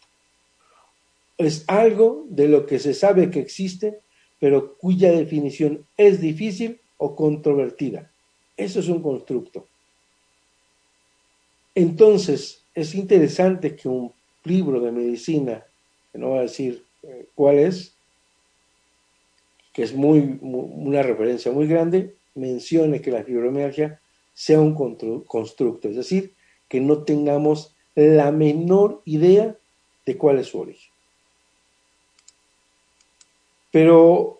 Es 1.37 1.65
algo 1.67 2.25
de 2.29 2.47
lo 2.47 2.65
que 2.65 2.79
se 2.79 2.93
sabe 2.93 3.29
que 3.29 3.39
existe, 3.39 3.99
pero 4.39 4.75
cuya 4.75 5.11
definición 5.11 5.85
es 5.97 6.21
difícil 6.21 6.79
o 6.97 7.15
controvertida. 7.15 8.11
Eso 8.55 8.79
es 8.79 8.87
un 8.87 9.01
constructo. 9.01 9.65
Entonces, 11.75 12.63
es 12.73 12.95
interesante 12.95 13.75
que 13.75 13.87
un 13.87 14.11
libro 14.43 14.79
de 14.79 14.91
medicina, 14.91 15.63
que 16.11 16.17
no 16.17 16.29
voy 16.29 16.39
a 16.39 16.43
decir 16.43 16.83
eh, 17.03 17.27
cuál 17.35 17.59
es, 17.59 17.93
que 19.73 19.83
es 19.83 19.93
muy, 19.93 20.39
una 20.41 21.03
referencia 21.03 21.51
muy 21.51 21.67
grande, 21.67 22.15
mencione 22.33 23.01
que 23.01 23.11
la 23.11 23.23
fibromialgia 23.23 23.99
sea 24.33 24.59
un 24.59 24.73
constructo, 24.73 25.89
es 25.89 25.95
decir, 25.95 26.33
que 26.67 26.79
no 26.79 27.03
tengamos 27.03 27.75
la 27.95 28.31
menor 28.31 29.01
idea 29.05 29.55
de 30.05 30.17
cuál 30.17 30.39
es 30.39 30.47
su 30.47 30.59
origen. 30.59 30.91
Pero 33.71 34.37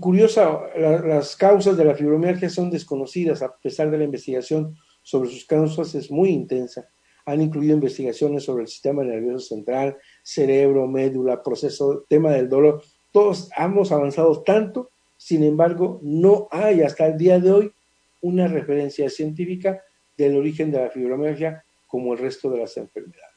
curiosa, 0.00 0.60
las 0.76 1.34
causas 1.36 1.76
de 1.76 1.84
la 1.84 1.94
fibromialgia 1.94 2.48
son 2.48 2.70
desconocidas, 2.70 3.42
a 3.42 3.54
pesar 3.56 3.90
de 3.90 3.98
la 3.98 4.04
investigación 4.04 4.76
sobre 5.02 5.30
sus 5.30 5.44
causas 5.44 5.94
es 5.94 6.10
muy 6.10 6.30
intensa. 6.30 6.88
Han 7.26 7.42
incluido 7.42 7.74
investigaciones 7.74 8.44
sobre 8.44 8.62
el 8.62 8.68
sistema 8.68 9.02
nervioso 9.02 9.54
central, 9.54 9.96
cerebro, 10.22 10.86
médula, 10.86 11.42
proceso, 11.42 12.04
tema 12.08 12.32
del 12.32 12.48
dolor. 12.48 12.82
Todos 13.12 13.50
hemos 13.56 13.90
avanzado 13.90 14.42
tanto, 14.42 14.90
sin 15.16 15.42
embargo, 15.42 15.98
no 16.02 16.48
hay 16.50 16.82
hasta 16.82 17.06
el 17.06 17.18
día 17.18 17.40
de 17.40 17.50
hoy 17.50 17.72
una 18.20 18.48
referencia 18.48 19.10
científica 19.10 19.82
del 20.16 20.36
origen 20.36 20.70
de 20.70 20.80
la 20.80 20.90
fibromialgia 20.90 21.64
como 21.86 22.12
el 22.12 22.18
resto 22.18 22.50
de 22.50 22.58
las 22.58 22.76
enfermedades. 22.76 23.27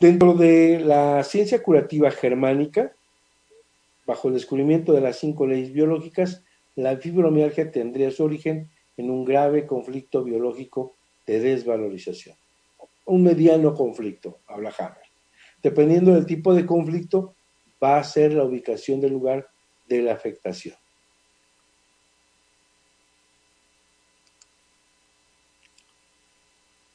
Dentro 0.00 0.32
de 0.32 0.80
la 0.80 1.22
ciencia 1.24 1.62
curativa 1.62 2.10
germánica, 2.10 2.94
bajo 4.06 4.28
el 4.28 4.34
descubrimiento 4.34 4.94
de 4.94 5.02
las 5.02 5.18
cinco 5.18 5.46
leyes 5.46 5.74
biológicas, 5.74 6.42
la 6.74 6.96
fibromialgia 6.96 7.70
tendría 7.70 8.10
su 8.10 8.24
origen 8.24 8.70
en 8.96 9.10
un 9.10 9.26
grave 9.26 9.66
conflicto 9.66 10.24
biológico 10.24 10.96
de 11.26 11.40
desvalorización. 11.40 12.34
Un 13.04 13.24
mediano 13.24 13.74
conflicto, 13.74 14.38
habla 14.46 14.72
Hammer. 14.78 15.04
Dependiendo 15.62 16.14
del 16.14 16.24
tipo 16.24 16.54
de 16.54 16.64
conflicto, 16.64 17.34
va 17.82 17.98
a 17.98 18.04
ser 18.04 18.32
la 18.32 18.44
ubicación 18.44 19.02
del 19.02 19.12
lugar 19.12 19.48
de 19.86 20.00
la 20.00 20.14
afectación. 20.14 20.76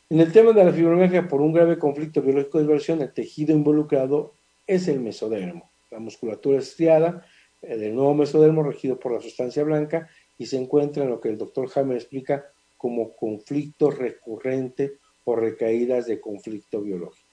En 0.09 0.19
el 0.19 0.31
tema 0.31 0.51
de 0.51 0.63
la 0.63 0.71
fibromialgia 0.71 1.27
por 1.27 1.41
un 1.41 1.53
grave 1.53 1.79
conflicto 1.79 2.21
biológico 2.21 2.57
de 2.57 2.63
desvalorización, 2.63 3.01
el 3.01 3.13
tejido 3.13 3.53
involucrado 3.53 4.33
es 4.67 4.87
el 4.87 4.99
mesodermo 4.99 5.69
la 5.95 5.99
musculatura 5.99 6.59
estriada 6.59 7.25
del 7.61 7.95
nuevo 7.95 8.13
mesodermo 8.13 8.63
regido 8.63 8.99
por 8.99 9.13
la 9.13 9.21
sustancia 9.21 9.63
blanca 9.63 10.09
y 10.37 10.45
se 10.45 10.57
encuentra 10.57 11.03
en 11.03 11.09
lo 11.09 11.21
que 11.21 11.29
el 11.29 11.37
doctor 11.37 11.69
Hammer 11.73 11.97
explica 11.97 12.45
como 12.77 13.15
conflicto 13.15 13.89
recurrente 13.89 14.97
o 15.23 15.35
recaídas 15.35 16.05
de 16.05 16.19
conflicto 16.19 16.81
biológico, 16.81 17.25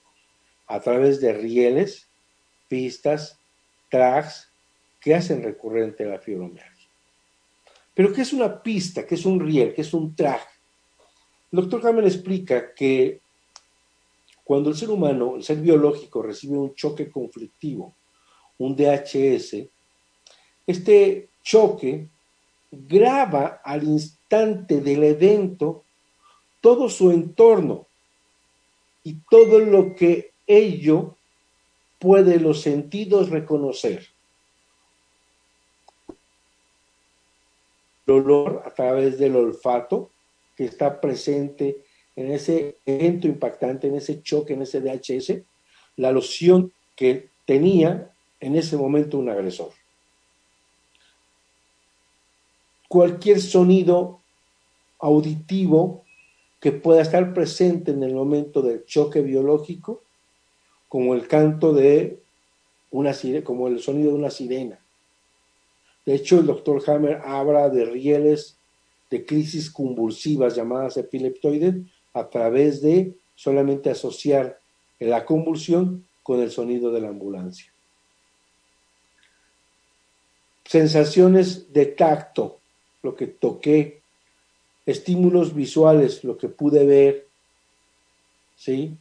a 0.69 0.81
través 0.81 1.21
de 1.21 1.35
rieles, 1.35 2.09
pistas, 2.69 3.39
tracks 3.91 4.49
que 5.01 5.15
hacen 5.15 5.43
recurrente 5.43 6.07
la 6.07 6.19
fibromialgia. 6.19 6.89
Pero 7.93 8.13
¿qué 8.13 8.23
es 8.23 8.33
una 8.33 8.63
pista? 8.63 9.05
¿Qué 9.05 9.17
es 9.17 9.27
un 9.27 9.41
riel? 9.41 9.75
¿Qué 9.75 9.83
es 9.83 9.93
un 9.93 10.15
track? 10.15 10.52
Doctor 11.53 11.87
Hammer 11.87 12.07
explica 12.07 12.75
que 12.75 13.21
cuando 14.43 14.71
el 14.71 14.77
ser 14.77 14.91
humano, 14.91 15.37
el 15.37 15.45
ser 15.45 15.59
biológico, 15.59 16.23
recibe 16.23 16.59
un 16.59 16.75
choque 16.75 17.11
conflictivo 17.11 17.95
un 18.59 18.77
DHS, 18.77 19.67
este 20.67 21.29
choque 21.43 22.09
graba 22.71 23.61
al 23.65 23.83
instante 23.85 24.81
del 24.81 25.03
evento 25.03 25.85
todo 26.61 26.89
su 26.89 27.11
entorno 27.11 27.87
y 29.03 29.15
todo 29.29 29.59
lo 29.59 29.97
que 29.97 30.33
ello 30.47 31.17
puede 31.99 32.39
los 32.39 32.63
sentidos 32.63 33.31
reconocer. 33.31 34.07
El 38.07 38.15
olor 38.15 38.63
a 38.65 38.73
través 38.73 39.19
del 39.19 39.37
olfato 39.37 40.12
que 40.57 40.65
está 40.65 41.01
presente 41.01 41.83
en 42.17 42.31
ese 42.31 42.79
evento 42.85 43.27
impactante, 43.27 43.89
en 43.89 43.97
ese 43.97 44.23
choque, 44.23 44.55
en 44.55 44.63
ese 44.63 44.81
DHS, 44.81 45.43
la 45.97 46.13
loción 46.13 46.73
que 46.97 47.29
tenía 47.47 48.11
en 48.41 48.57
ese 48.57 48.77
momento 48.77 49.19
un 49.19 49.31
agresor. 49.31 49.71
Cualquier 52.89 53.41
sonido 53.41 54.21
auditivo 54.99 56.05
que 56.61 56.73
pueda 56.73 57.03
estar 57.03 57.35
presente 57.35 57.91
en 57.91 58.03
el 58.03 58.15
momento 58.15 58.63
del 58.63 58.85
choque 58.85 59.21
biológico, 59.21 60.03
como 60.89 61.15
el 61.15 61.27
canto 61.27 61.73
de 61.73 62.19
una 62.91 63.15
sirena, 63.15 63.45
como 63.45 63.69
el 63.69 63.81
sonido 63.81 64.11
de 64.11 64.19
una 64.19 64.31
sirena. 64.31 64.79
De 66.05 66.15
hecho, 66.15 66.39
el 66.39 66.47
doctor 66.47 66.83
Hammer 66.87 67.23
habla 67.25 67.69
de 67.69 67.85
rieles 67.87 68.59
de 69.13 69.25
crisis 69.25 69.71
convulsivas 69.71 70.57
llamadas 70.57 70.97
epileptoides 70.97 71.77
a 72.13 72.29
través 72.29 72.83
de 72.83 73.15
solamente 73.37 73.91
asociar 73.91 74.59
la 74.99 75.25
convulsión 75.25 76.05
con 76.25 76.41
el 76.41 76.51
sonido 76.51 76.91
de 76.91 77.01
la 77.01 77.09
ambulancia 77.09 77.73
sensaciones 80.73 81.71
de 81.71 81.85
tacto, 81.85 82.59
lo 83.03 83.15
que 83.15 83.27
toqué, 83.27 84.01
estímulos 84.87 85.55
visuales, 85.55 86.25
lo 86.25 86.39
que 86.39 86.49
pude 86.49 86.87
ver, 86.87 87.29
¿sí? 88.57 88.97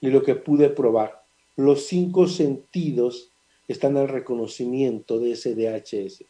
Y 0.00 0.10
lo 0.10 0.24
que 0.24 0.34
pude 0.34 0.68
probar. 0.68 1.22
Los 1.54 1.86
cinco 1.86 2.26
sentidos 2.26 3.30
están 3.68 3.96
al 3.98 4.08
reconocimiento 4.08 5.20
de 5.20 5.30
ese 5.30 5.54
DHS. 5.54 6.24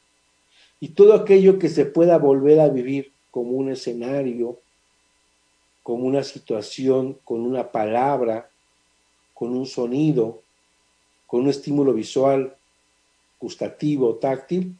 Y 0.80 0.88
todo 0.90 1.14
aquello 1.14 1.58
que 1.58 1.68
se 1.68 1.84
pueda 1.84 2.18
volver 2.18 2.58
a 2.58 2.68
vivir 2.68 3.12
como 3.30 3.50
un 3.52 3.70
escenario, 3.70 4.58
como 5.82 6.06
una 6.06 6.24
situación, 6.24 7.18
con 7.24 7.42
una 7.42 7.70
palabra, 7.70 8.48
con 9.34 9.56
un 9.56 9.66
sonido, 9.66 10.42
con 11.26 11.42
un 11.42 11.48
estímulo 11.48 11.92
visual, 11.92 12.56
gustativo, 13.38 14.16
táctil, 14.16 14.76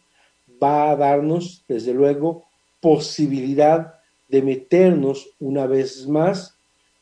va 0.62 0.90
a 0.90 0.96
darnos, 0.96 1.64
desde 1.68 1.94
luego, 1.94 2.44
posibilidad 2.80 3.94
de 4.28 4.42
meternos 4.42 5.30
una 5.38 5.66
vez 5.66 6.06
más 6.06 6.56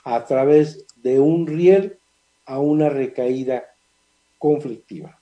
a 0.05 0.25
través 0.25 0.87
de 0.97 1.21
un 1.21 1.47
riel 1.47 1.99
a 2.47 2.59
una 2.59 2.89
recaída 2.89 3.65
conflictiva. 4.39 5.19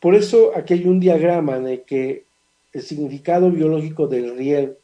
Por 0.00 0.14
eso 0.14 0.52
aquí 0.56 0.74
hay 0.74 0.86
un 0.86 1.00
diagrama 1.00 1.56
en 1.56 1.68
el 1.68 1.82
que 1.82 2.24
el 2.72 2.82
significado 2.82 3.50
biológico 3.50 4.06
del 4.06 4.36
riel, 4.36 4.76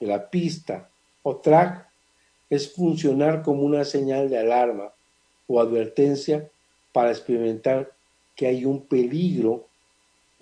de 0.00 0.06
la 0.06 0.30
pista 0.30 0.88
o 1.22 1.36
track, 1.36 1.86
es 2.48 2.72
funcionar 2.72 3.42
como 3.42 3.62
una 3.62 3.84
señal 3.84 4.30
de 4.30 4.38
alarma 4.38 4.92
o 5.46 5.60
advertencia 5.60 6.48
para 6.92 7.10
experimentar 7.10 7.92
que 8.34 8.46
hay 8.46 8.64
un 8.64 8.86
peligro 8.86 9.66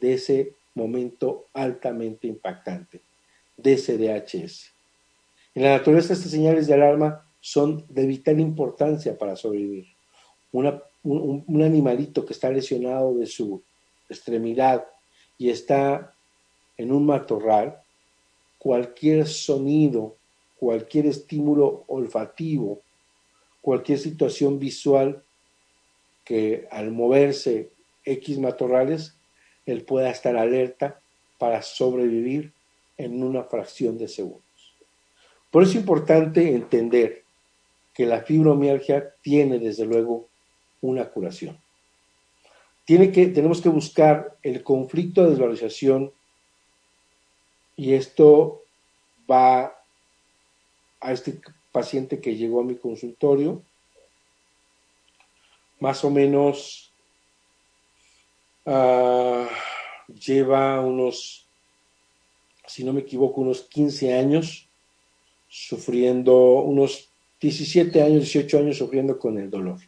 de 0.01 0.15
ese 0.15 0.53
momento 0.75 1.47
altamente 1.55 2.27
impactante, 2.29 3.01
de 3.57 3.73
ese 3.73 3.97
DHS. 3.97 4.73
En 5.55 5.63
la 5.63 5.79
naturaleza 5.79 6.13
estas 6.13 6.31
señales 6.31 6.67
de 6.67 6.75
alarma 6.75 7.27
son 7.41 7.85
de 7.89 8.07
vital 8.07 8.39
importancia 8.39 9.17
para 9.17 9.37
sobrevivir. 9.37 9.87
un, 10.53 11.63
animalito 11.63 12.27
que 12.27 12.33
está 12.33 12.51
lesionado 12.51 13.15
de 13.15 13.27
su 13.27 13.63
extremidad 14.09 14.87
y 15.39 15.51
está 15.51 16.15
en 16.77 16.93
un 16.93 17.07
matorral, 17.07 17.81
cualquier 18.59 19.27
sonido, 19.27 20.17
cualquier 20.59 21.07
estímulo 21.07 21.85
olfativo, 21.89 22.81
cualquier 23.61 23.99
situación 23.99 24.59
visual 24.59 25.23
que 26.25 26.67
al 26.71 26.91
moverse 26.91 27.71
X 28.05 28.39
matorrales, 28.39 29.17
él 29.65 29.85
pueda 29.85 30.11
estar 30.11 30.37
alerta 30.37 31.01
para 31.39 31.63
sobrevivir 31.63 32.53
en 32.97 33.23
una 33.23 33.45
fracción 33.45 33.99
de 33.99 34.09
segundos. 34.09 34.43
Por 35.51 35.63
eso 35.63 35.73
es 35.73 35.79
importante 35.79 36.55
entender 36.55 37.23
que 37.95 38.07
la 38.07 38.23
fibromialgia 38.23 39.15
tiene 39.23 39.59
desde 39.59 39.87
luego 39.87 40.29
una 40.81 41.09
curación. 41.09 41.59
Tenemos 42.87 43.61
que 43.61 43.69
buscar 43.69 44.39
el 44.43 44.63
conflicto 44.63 45.25
de 45.25 45.31
desvalorización 45.31 46.13
y 47.77 47.95
esto 47.95 48.63
va 49.29 49.77
a 51.01 51.13
este 51.13 51.41
paciente 51.73 52.21
que 52.21 52.37
llegó 52.37 52.61
a 52.61 52.65
mi 52.65 52.77
consultorio, 52.77 53.61
más 55.81 56.05
o 56.05 56.11
menos 56.11 56.93
uh, 58.65 59.47
lleva 60.25 60.81
unos, 60.81 61.47
si 62.67 62.85
no 62.85 62.93
me 62.93 63.01
equivoco, 63.01 63.41
unos 63.41 63.63
15 63.63 64.15
años 64.15 64.69
sufriendo, 65.49 66.63
unos 66.63 67.11
17 67.41 68.01
años, 68.01 68.21
18 68.21 68.59
años 68.59 68.79
sufriendo 68.79 69.19
con 69.19 69.39
el 69.39 69.51
dolor. 69.51 69.81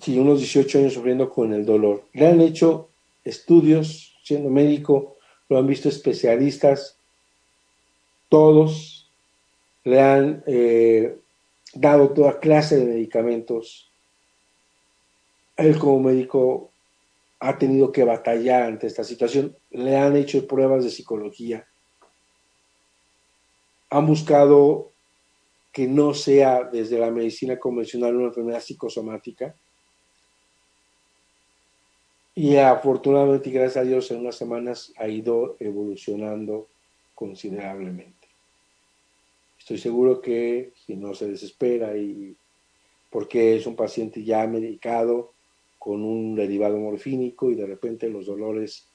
Sí, 0.00 0.18
unos 0.18 0.38
18 0.38 0.78
años 0.78 0.94
sufriendo 0.94 1.28
con 1.28 1.52
el 1.52 1.66
dolor. 1.66 2.04
Le 2.12 2.26
han 2.26 2.40
hecho 2.40 2.88
estudios, 3.24 4.16
siendo 4.22 4.48
médico, 4.48 5.16
lo 5.48 5.58
han 5.58 5.66
visto 5.66 5.88
especialistas, 5.88 6.98
todos 8.28 9.10
le 9.84 10.00
han 10.00 10.42
eh, 10.46 11.18
dado 11.74 12.10
toda 12.10 12.38
clase 12.38 12.78
de 12.78 12.86
medicamentos. 12.86 13.90
Él 15.56 15.78
como 15.78 16.00
médico 16.00 16.70
ha 17.40 17.58
tenido 17.58 17.92
que 17.92 18.04
batallar 18.04 18.62
ante 18.62 18.86
esta 18.86 19.04
situación. 19.04 19.56
Le 19.70 19.96
han 19.96 20.16
hecho 20.16 20.46
pruebas 20.46 20.84
de 20.84 20.90
psicología. 20.90 21.66
Han 23.90 24.06
buscado 24.06 24.92
que 25.72 25.86
no 25.86 26.14
sea 26.14 26.64
desde 26.64 26.98
la 26.98 27.10
medicina 27.10 27.58
convencional 27.58 28.16
una 28.16 28.28
enfermedad 28.28 28.60
psicosomática. 28.60 29.54
Y 32.34 32.56
afortunadamente, 32.56 33.50
gracias 33.50 33.78
a 33.78 33.88
Dios, 33.88 34.10
en 34.10 34.20
unas 34.20 34.36
semanas 34.36 34.92
ha 34.96 35.08
ido 35.08 35.56
evolucionando 35.58 36.68
considerablemente. 37.14 38.28
Estoy 39.58 39.78
seguro 39.78 40.20
que 40.20 40.72
si 40.86 40.96
no 40.96 41.14
se 41.14 41.28
desespera 41.28 41.96
y 41.96 42.36
porque 43.10 43.56
es 43.56 43.66
un 43.66 43.76
paciente 43.76 44.22
ya 44.24 44.46
medicado 44.46 45.32
con 45.78 46.02
un 46.02 46.34
derivado 46.34 46.78
morfínico 46.78 47.50
y 47.50 47.56
de 47.56 47.66
repente 47.66 48.08
los 48.08 48.26
dolores 48.26 48.86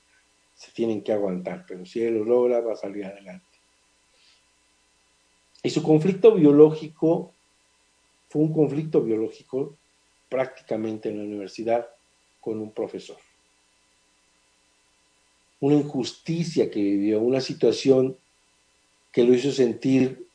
se 0.56 0.72
tienen 0.72 1.04
que 1.04 1.12
aguantar, 1.12 1.66
pero 1.68 1.86
si 1.86 2.02
él 2.02 2.16
lo 2.16 2.24
logra 2.24 2.62
va 2.62 2.74
a 2.74 2.78
salir 2.78 3.06
adelante. 3.06 3.46
Y 5.62 5.70
su 5.70 5.84
conflicto 5.84 6.34
biológico 6.34 7.34
fue 8.30 8.42
un 8.42 8.54
conflicto 8.54 9.02
biológico 9.02 9.76
prácticamente 10.30 11.10
en 11.10 11.18
la 11.18 11.24
universidad 11.24 11.95
con 12.46 12.62
un 12.62 12.72
profesor. 12.72 13.18
Una 15.60 15.74
injusticia 15.74 16.70
que 16.70 16.80
vivió, 16.80 17.20
una 17.20 17.42
situación 17.42 18.16
que 19.12 19.24
lo 19.24 19.34
hizo 19.34 19.52
sentir 19.52 20.28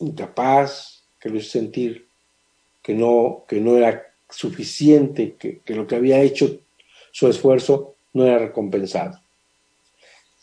incapaz, 0.00 1.04
que 1.20 1.28
lo 1.28 1.36
hizo 1.36 1.50
sentir 1.50 2.08
que 2.82 2.92
no, 2.92 3.44
que 3.46 3.60
no 3.60 3.76
era 3.76 4.04
suficiente, 4.28 5.36
que, 5.38 5.60
que 5.60 5.76
lo 5.76 5.86
que 5.86 5.94
había 5.94 6.20
hecho 6.20 6.58
su 7.12 7.28
esfuerzo 7.28 7.94
no 8.14 8.26
era 8.26 8.38
recompensado. 8.38 9.20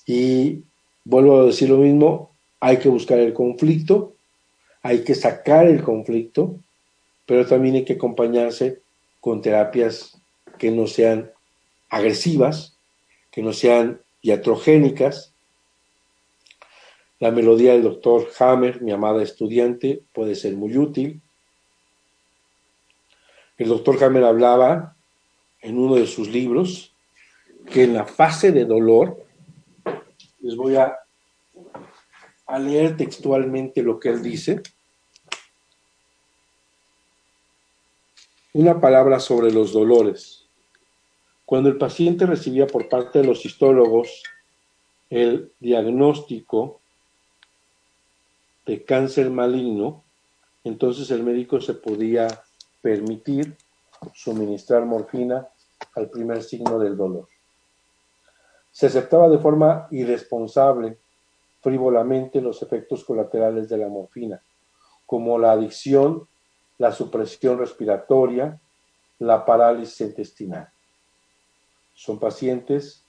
Y 0.05 0.63
vuelvo 1.03 1.41
a 1.41 1.45
decir 1.47 1.69
lo 1.69 1.77
mismo, 1.77 2.31
hay 2.61 2.77
que 2.77 2.87
buscar 2.87 3.19
el 3.19 3.33
conflicto, 3.33 4.13
hay 4.81 5.03
que 5.03 5.13
sacar 5.13 5.67
el 5.67 5.83
conflicto, 5.83 6.57
pero 7.25 7.45
también 7.45 7.75
hay 7.75 7.83
que 7.83 7.93
acompañarse 7.93 8.79
con 9.19 9.41
terapias 9.41 10.21
que 10.57 10.71
no 10.71 10.87
sean 10.87 11.31
agresivas, 11.89 12.77
que 13.31 13.41
no 13.41 13.53
sean 13.53 14.01
iatrogénicas, 14.21 15.33
la 17.19 17.31
melodía 17.31 17.73
del 17.73 17.83
doctor 17.83 18.29
Hammer, 18.39 18.81
mi 18.81 18.91
amada 18.91 19.23
estudiante, 19.23 20.03
puede 20.13 20.35
ser 20.35 20.53
muy 20.55 20.77
útil. 20.77 21.21
El 23.57 23.69
doctor 23.69 24.03
Hammer 24.03 24.25
hablaba 24.25 24.95
en 25.61 25.77
uno 25.77 25.95
de 25.95 26.07
sus 26.07 26.27
libros 26.27 26.93
que 27.71 27.83
en 27.83 27.93
la 27.93 28.05
fase 28.05 28.51
de 28.51 28.65
dolor, 28.65 29.25
les 30.41 30.55
voy 30.55 30.75
a, 30.75 30.95
a 32.45 32.59
leer 32.59 32.97
textualmente 32.97 33.81
lo 33.81 33.99
que 33.99 34.09
él 34.09 34.21
dice, 34.21 34.61
una 38.53 38.79
palabra 38.79 39.19
sobre 39.19 39.51
los 39.51 39.73
dolores. 39.73 40.44
Cuando 41.45 41.69
el 41.69 41.77
paciente 41.77 42.25
recibía 42.25 42.65
por 42.65 42.89
parte 42.89 43.19
de 43.19 43.27
los 43.27 43.45
histólogos 43.45 44.23
el 45.09 45.51
diagnóstico 45.59 46.79
de 48.65 48.83
cáncer 48.83 49.29
maligno, 49.29 50.03
entonces 50.63 51.11
el 51.11 51.23
médico 51.23 51.61
se 51.61 51.75
podía 51.75 52.27
permitir 52.81 53.55
suministrar 54.13 54.85
morfina 54.85 55.47
al 55.93 56.09
primer 56.09 56.41
signo 56.41 56.79
del 56.79 56.97
dolor. 56.97 57.27
Se 58.71 58.87
aceptaba 58.87 59.29
de 59.29 59.37
forma 59.37 59.87
irresponsable, 59.91 60.97
frívolamente, 61.61 62.41
los 62.41 62.61
efectos 62.61 63.03
colaterales 63.05 63.69
de 63.69 63.77
la 63.77 63.87
morfina, 63.87 64.41
como 65.05 65.37
la 65.37 65.51
adicción, 65.51 66.27
la 66.79 66.91
supresión 66.91 67.59
respiratoria, 67.59 68.59
la 69.19 69.45
parálisis 69.45 70.01
intestinal. 70.01 70.67
Son 71.95 72.19
pacientes 72.19 73.03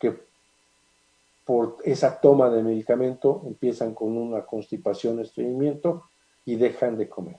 que 0.00 0.18
por 1.44 1.76
esa 1.84 2.20
toma 2.20 2.48
de 2.48 2.62
medicamento 2.62 3.42
empiezan 3.46 3.94
con 3.94 4.16
una 4.16 4.46
constipación, 4.46 5.20
estreñimiento 5.20 6.04
y 6.44 6.56
dejan 6.56 6.96
de 6.96 7.08
comer. 7.08 7.36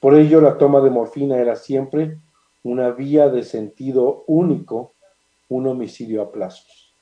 Por 0.00 0.14
ello, 0.14 0.40
la 0.40 0.56
toma 0.58 0.80
de 0.80 0.90
morfina 0.90 1.38
era 1.38 1.56
siempre 1.56 2.18
una 2.62 2.90
vía 2.90 3.28
de 3.28 3.42
sentido 3.42 4.24
único, 4.26 4.94
un 5.48 5.66
homicidio 5.66 6.22
a 6.22 6.32
plazos. 6.32 6.94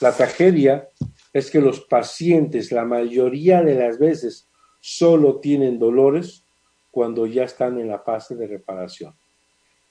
La 0.00 0.12
tragedia 0.12 0.88
es 1.32 1.50
que 1.50 1.60
los 1.60 1.80
pacientes 1.80 2.70
la 2.70 2.84
mayoría 2.84 3.62
de 3.62 3.74
las 3.74 3.98
veces 3.98 4.48
solo 4.80 5.40
tienen 5.40 5.78
dolores 5.78 6.44
cuando 6.90 7.26
ya 7.26 7.44
están 7.44 7.78
en 7.80 7.88
la 7.88 7.98
fase 7.98 8.36
de 8.36 8.46
reparación. 8.46 9.14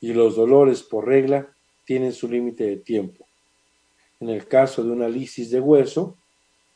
Y 0.05 0.13
los 0.13 0.35
dolores 0.35 0.83
por 0.83 1.07
regla 1.07 1.47
tienen 1.85 2.13
su 2.13 2.27
límite 2.27 2.63
de 2.65 2.77
tiempo 2.77 3.25
en 4.19 4.29
el 4.29 4.47
caso 4.47 4.83
de 4.83 4.91
una 4.91 5.07
lisis 5.07 5.51
de 5.51 5.59
hueso, 5.59 6.17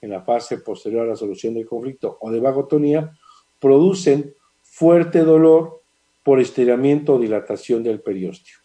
en 0.02 0.12
la 0.12 0.22
fase 0.22 0.58
posterior 0.60 1.04
a 1.06 1.10
la 1.10 1.16
solución 1.16 1.54
del 1.54 1.66
conflicto 1.66 2.18
o 2.22 2.32
de 2.32 2.40
vagotonía, 2.40 3.12
producen 3.60 4.34
fuerte 4.62 5.20
dolor 5.20 5.82
por 6.24 6.40
estiramiento 6.40 7.16
o 7.16 7.20
dilatación 7.20 7.84
del 7.84 8.02
periósteo. 8.02 8.58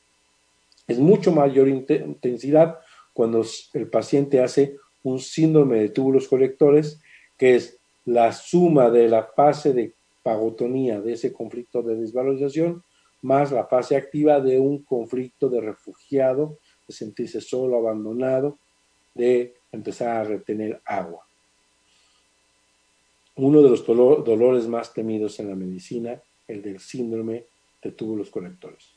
Es 0.86 0.98
mucho 0.98 1.32
mayor 1.32 1.68
intensidad 1.68 2.78
cuando 3.12 3.44
el 3.72 3.88
paciente 3.88 4.40
hace 4.40 4.76
un 5.02 5.18
síndrome 5.18 5.78
de 5.78 5.88
túbulos 5.88 6.28
colectores, 6.28 7.00
que 7.38 7.56
es 7.56 7.78
la 8.04 8.32
suma 8.32 8.90
de 8.90 9.08
la 9.08 9.24
fase 9.24 9.72
de 9.72 9.94
vagotonía 10.22 11.00
de 11.00 11.14
ese 11.14 11.32
conflicto 11.32 11.82
de 11.82 11.96
desvalorización 11.96 12.82
más 13.24 13.52
la 13.52 13.64
fase 13.64 13.96
activa 13.96 14.38
de 14.38 14.58
un 14.58 14.82
conflicto 14.82 15.48
de 15.48 15.58
refugiado, 15.62 16.58
de 16.86 16.94
sentirse 16.94 17.40
solo, 17.40 17.78
abandonado, 17.78 18.58
de 19.14 19.54
empezar 19.72 20.08
a 20.08 20.24
retener 20.24 20.82
agua. 20.84 21.26
Uno 23.36 23.62
de 23.62 23.70
los 23.70 23.86
dolores 23.86 24.68
más 24.68 24.92
temidos 24.92 25.40
en 25.40 25.48
la 25.48 25.56
medicina, 25.56 26.20
el 26.46 26.60
del 26.60 26.80
síndrome 26.80 27.46
de 27.82 27.92
túbulos 27.92 28.28
conectores. 28.28 28.90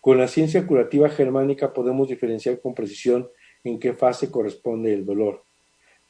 Con 0.00 0.18
la 0.18 0.28
ciencia 0.28 0.64
curativa 0.64 1.08
germánica 1.08 1.72
podemos 1.72 2.08
diferenciar 2.08 2.60
con 2.60 2.74
precisión 2.74 3.28
en 3.64 3.80
qué 3.80 3.92
fase 3.92 4.30
corresponde 4.30 4.94
el 4.94 5.04
dolor, 5.04 5.42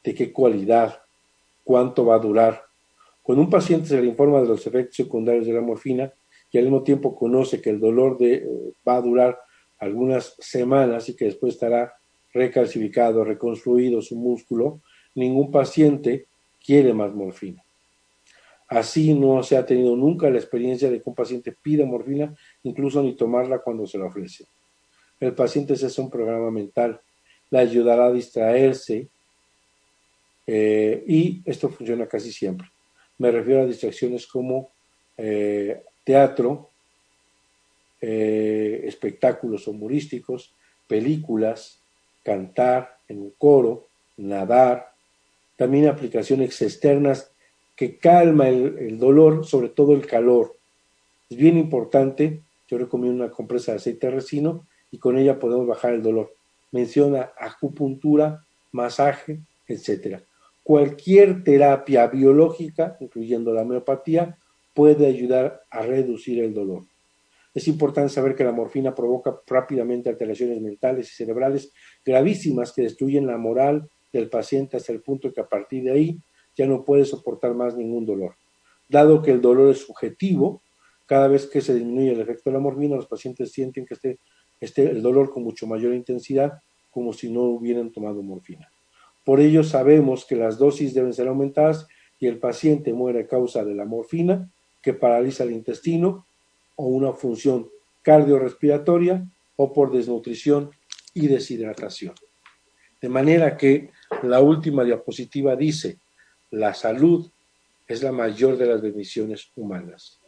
de 0.03 0.13
qué 0.13 0.31
cualidad, 0.31 1.01
cuánto 1.63 2.05
va 2.05 2.15
a 2.15 2.19
durar. 2.19 2.63
Cuando 3.23 3.43
un 3.43 3.49
paciente 3.49 3.87
se 3.87 3.99
le 3.99 4.07
informa 4.07 4.39
de 4.39 4.49
los 4.49 4.67
efectos 4.67 4.95
secundarios 4.95 5.47
de 5.47 5.53
la 5.53 5.61
morfina 5.61 6.13
y 6.53 6.57
al 6.59 6.65
mismo 6.65 6.83
tiempo 6.83 7.15
conoce 7.15 7.59
que 7.59 7.71
el 7.71 7.79
dolor 7.81 8.17
de, 8.17 8.47
va 8.87 8.95
a 8.95 9.01
durar 9.01 9.37
algunas 9.79 10.35
semanas 10.39 11.09
y 11.09 11.15
que 11.15 11.25
después 11.25 11.55
estará 11.55 11.93
recalcificado, 12.33 13.25
reconstruido 13.25 14.01
su 14.01 14.15
músculo, 14.15 14.79
ningún 15.15 15.51
paciente 15.51 16.27
quiere 16.65 16.93
más 16.93 17.13
morfina. 17.13 17.61
Así 18.69 19.13
no 19.13 19.43
se 19.43 19.57
ha 19.57 19.65
tenido 19.65 19.95
nunca 19.97 20.29
la 20.29 20.37
experiencia 20.37 20.89
de 20.89 21.01
que 21.01 21.09
un 21.09 21.15
paciente 21.15 21.51
pida 21.51 21.85
morfina, 21.85 22.33
incluso 22.63 23.03
ni 23.03 23.15
tomarla 23.15 23.59
cuando 23.59 23.85
se 23.85 23.97
la 23.97 24.05
ofrece. 24.05 24.45
El 25.19 25.33
paciente 25.33 25.75
se 25.75 25.87
hace 25.87 25.99
un 25.99 26.09
programa 26.09 26.49
mental, 26.49 27.01
le 27.49 27.59
ayudará 27.59 28.05
a 28.05 28.11
distraerse 28.13 29.09
Eh, 30.45 31.03
y 31.07 31.41
esto 31.45 31.69
funciona 31.69 32.05
casi 32.05 32.31
siempre. 32.31 32.67
Me 33.17 33.31
refiero 33.31 33.61
a 33.61 33.65
distracciones 33.65 34.27
como 34.27 34.71
eh, 35.17 35.81
teatro, 36.03 36.69
eh, 38.01 38.81
espectáculos 38.85 39.67
humorísticos, 39.67 40.53
películas, 40.87 41.79
cantar 42.23 42.97
en 43.07 43.21
un 43.21 43.33
coro, 43.37 43.87
nadar, 44.17 44.93
también 45.55 45.87
aplicaciones 45.87 46.61
externas 46.61 47.31
que 47.75 47.97
calma 47.97 48.49
el, 48.49 48.99
dolor, 48.99 49.45
sobre 49.45 49.69
todo 49.69 49.93
el 49.93 50.05
calor. 50.05 50.55
Es 51.29 51.37
bien 51.37 51.57
importante, 51.57 52.41
yo 52.67 52.77
recomiendo 52.77 53.23
una 53.23 53.33
compresa 53.33 53.71
de 53.71 53.77
aceite 53.77 54.07
de 54.07 54.13
resino 54.13 54.67
y 54.91 54.97
con 54.97 55.17
ella 55.17 55.39
podemos 55.39 55.67
bajar 55.67 55.93
el 55.93 56.03
dolor. 56.03 56.33
Menciona 56.71 57.31
acupuntura, 57.37 58.45
masaje, 58.71 59.39
etc. 59.67 60.21
Cualquier 60.63 61.43
terapia 61.43 62.07
biológica, 62.07 62.97
incluyendo 62.99 63.53
la 63.53 63.61
homeopatía, 63.61 64.37
puede 64.73 65.07
ayudar 65.07 65.61
a 65.69 65.81
reducir 65.81 66.43
el 66.43 66.53
dolor. 66.53 66.83
Es 67.53 67.67
importante 67.67 68.11
saber 68.11 68.35
que 68.35 68.43
la 68.43 68.51
morfina 68.51 68.95
provoca 68.95 69.39
rápidamente 69.45 70.09
alteraciones 70.09 70.59
mentales 70.59 71.11
y 71.11 71.15
cerebrales 71.15 71.71
gravísimas 72.03 72.71
que 72.73 72.81
destruyen 72.81 73.27
la 73.27 73.37
moral 73.37 73.87
del 74.11 74.29
paciente 74.29 74.77
hasta 74.77 74.91
el 74.91 75.01
punto 75.01 75.31
que 75.31 75.41
a 75.41 75.47
partir 75.47 75.83
de 75.83 75.91
ahí 75.91 76.19
ya 76.55 76.65
no 76.65 76.83
puede 76.83 77.05
soportar 77.05 77.53
más 77.53 77.75
ningún 77.75 78.05
dolor. 78.05 78.35
Dado 78.89 79.21
que 79.21 79.31
el 79.31 79.41
dolor 79.41 79.69
es 79.69 79.79
subjetivo, 79.79 80.61
cada 81.05 81.27
vez 81.27 81.47
que 81.47 81.61
se 81.61 81.75
disminuye 81.75 82.11
el 82.11 82.21
efecto 82.21 82.49
de 82.49 82.55
la 82.55 82.59
morfina, 82.59 82.95
los 82.95 83.07
pacientes 83.07 83.51
sienten 83.51 83.85
que 83.85 83.95
esté, 83.95 84.19
esté 84.59 84.89
el 84.89 85.01
dolor 85.01 85.31
con 85.31 85.43
mucho 85.43 85.67
mayor 85.67 85.93
intensidad, 85.93 86.53
como 86.89 87.13
si 87.13 87.31
no 87.31 87.41
hubieran 87.41 87.91
tomado 87.91 88.21
morfina. 88.21 88.69
Por 89.23 89.39
ello 89.39 89.63
sabemos 89.63 90.25
que 90.25 90.35
las 90.35 90.57
dosis 90.57 90.93
deben 90.93 91.13
ser 91.13 91.27
aumentadas 91.27 91.87
y 92.19 92.27
el 92.27 92.39
paciente 92.39 92.93
muere 92.93 93.21
a 93.21 93.27
causa 93.27 93.63
de 93.63 93.73
la 93.73 93.85
morfina, 93.85 94.51
que 94.83 94.93
paraliza 94.93 95.43
el 95.43 95.51
intestino, 95.51 96.27
o 96.75 96.87
una 96.87 97.13
función 97.13 97.69
cardiorrespiratoria, 98.03 99.25
o 99.55 99.73
por 99.73 99.91
desnutrición 99.91 100.71
y 101.13 101.27
deshidratación. 101.27 102.13
De 103.01 103.09
manera 103.09 103.57
que 103.57 103.89
la 104.23 104.41
última 104.41 104.83
diapositiva 104.83 105.55
dice, 105.55 105.97
la 106.51 106.73
salud 106.73 107.29
es 107.87 108.03
la 108.03 108.11
mayor 108.11 108.57
de 108.57 108.65
las 108.65 108.81
bendiciones 108.81 109.49
humanas. 109.55 110.19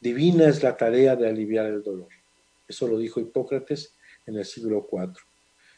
Divina 0.00 0.48
es 0.48 0.62
la 0.62 0.76
tarea 0.76 1.16
de 1.16 1.28
aliviar 1.28 1.66
el 1.66 1.82
dolor. 1.82 2.08
Eso 2.68 2.86
lo 2.86 2.98
dijo 2.98 3.20
Hipócrates 3.20 3.94
en 4.26 4.36
el 4.36 4.44
siglo 4.44 4.86
IV. 4.90 5.14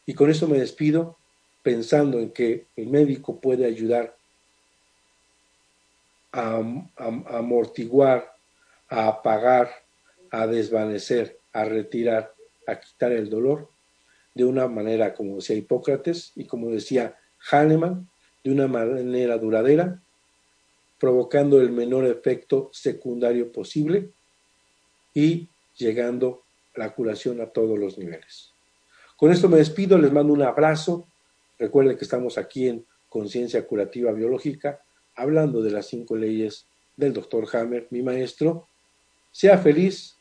Y 0.05 0.15
con 0.15 0.31
eso 0.31 0.49
me 0.49 0.59
despido 0.59 1.17
pensando 1.63 2.21
en 2.21 2.31
que 2.31 2.67
el 2.77 2.89
médico 2.89 3.41
puede 3.41 3.67
ayudar 3.67 4.16
a, 6.37 6.63
amortiguar, 7.39 8.33
a 8.89 9.09
apagar, 9.09 9.71
a 10.31 10.47
desvanecer, 10.47 11.39
a 11.53 11.65
retirar, 11.65 12.35
a 12.67 12.79
quitar 12.79 13.13
el 13.13 13.31
dolor 13.31 13.69
de 14.35 14.45
una 14.45 14.69
manera, 14.69 15.15
como 15.15 15.37
decía 15.37 15.57
Hipócrates 15.57 16.33
y 16.37 16.45
como 16.45 16.71
decía 16.71 17.17
Hahnemann, 17.51 18.09
de 18.45 18.53
una 18.53 18.69
manera 18.69 19.39
duradera, 19.39 20.01
provocando 21.01 21.61
el 21.61 21.71
menor 21.71 22.05
efecto 22.05 22.71
secundario 22.73 23.51
posible 23.51 24.11
y 25.15 25.49
llegando 25.79 26.43
la 26.75 26.93
curación 26.95 27.41
a 27.41 27.47
todos 27.47 27.79
los 27.79 27.97
niveles. 27.97 28.53
Con 29.17 29.33
esto 29.33 29.49
me 29.49 29.57
despido, 29.57 29.97
les 29.97 30.13
mando 30.13 30.35
un 30.35 30.43
abrazo. 30.43 31.07
Recuerden 31.59 31.97
que 31.97 32.05
estamos 32.05 32.37
aquí 32.37 32.69
en 32.69 32.85
Conciencia 33.09 33.67
Curativa 33.67 34.13
Biológica, 34.13 34.81
hablando 35.17 35.63
de 35.63 35.71
las 35.71 35.87
cinco 35.87 36.17
leyes 36.17 36.67
del 36.97 37.13
doctor 37.13 37.49
Hammer, 37.53 37.89
mi 37.91 38.03
maestro. 38.03 38.69
Sea 39.33 39.59
feliz, 39.59 40.17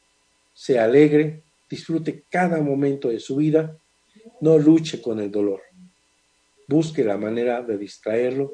sea 0.54 0.86
alegre, 0.86 1.44
disfrute 1.70 2.24
cada 2.30 2.62
momento 2.62 3.10
de 3.10 3.20
su 3.20 3.36
vida, 3.36 3.78
no 4.42 4.58
luche 4.58 5.02
con 5.02 5.20
el 5.20 5.32
dolor 5.32 5.62
busque 6.68 7.04
la 7.04 7.18
manera 7.18 7.62
de 7.62 7.78
distraerlo 7.78 8.54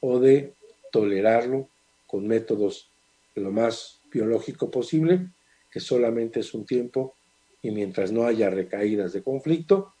o 0.00 0.18
de 0.18 0.54
tolerarlo 0.92 1.68
con 2.06 2.26
métodos 2.26 2.90
lo 3.34 3.52
más 3.52 4.00
biológico 4.12 4.70
posible, 4.70 5.28
que 5.70 5.80
solamente 5.80 6.40
es 6.40 6.52
un 6.52 6.66
tiempo 6.66 7.14
y 7.62 7.70
mientras 7.70 8.10
no 8.10 8.24
haya 8.26 8.50
recaídas 8.50 9.12
de 9.12 9.22
conflicto, 9.22 9.92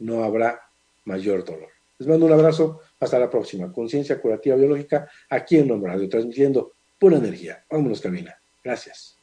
no 0.00 0.24
habrá 0.24 0.60
mayor 1.04 1.44
dolor. 1.44 1.70
Les 1.98 2.08
mando 2.08 2.26
un 2.26 2.32
abrazo, 2.32 2.80
hasta 3.04 3.18
la 3.18 3.30
próxima. 3.30 3.72
Conciencia 3.72 4.20
curativa 4.20 4.56
biológica 4.56 5.08
aquí 5.28 5.58
en 5.58 5.68
Nombre 5.68 5.92
Radio, 5.92 6.08
transmitiendo 6.08 6.72
pura 6.98 7.18
energía. 7.18 7.64
Vámonos, 7.70 8.00
cabina. 8.00 8.36
Gracias. 8.62 9.18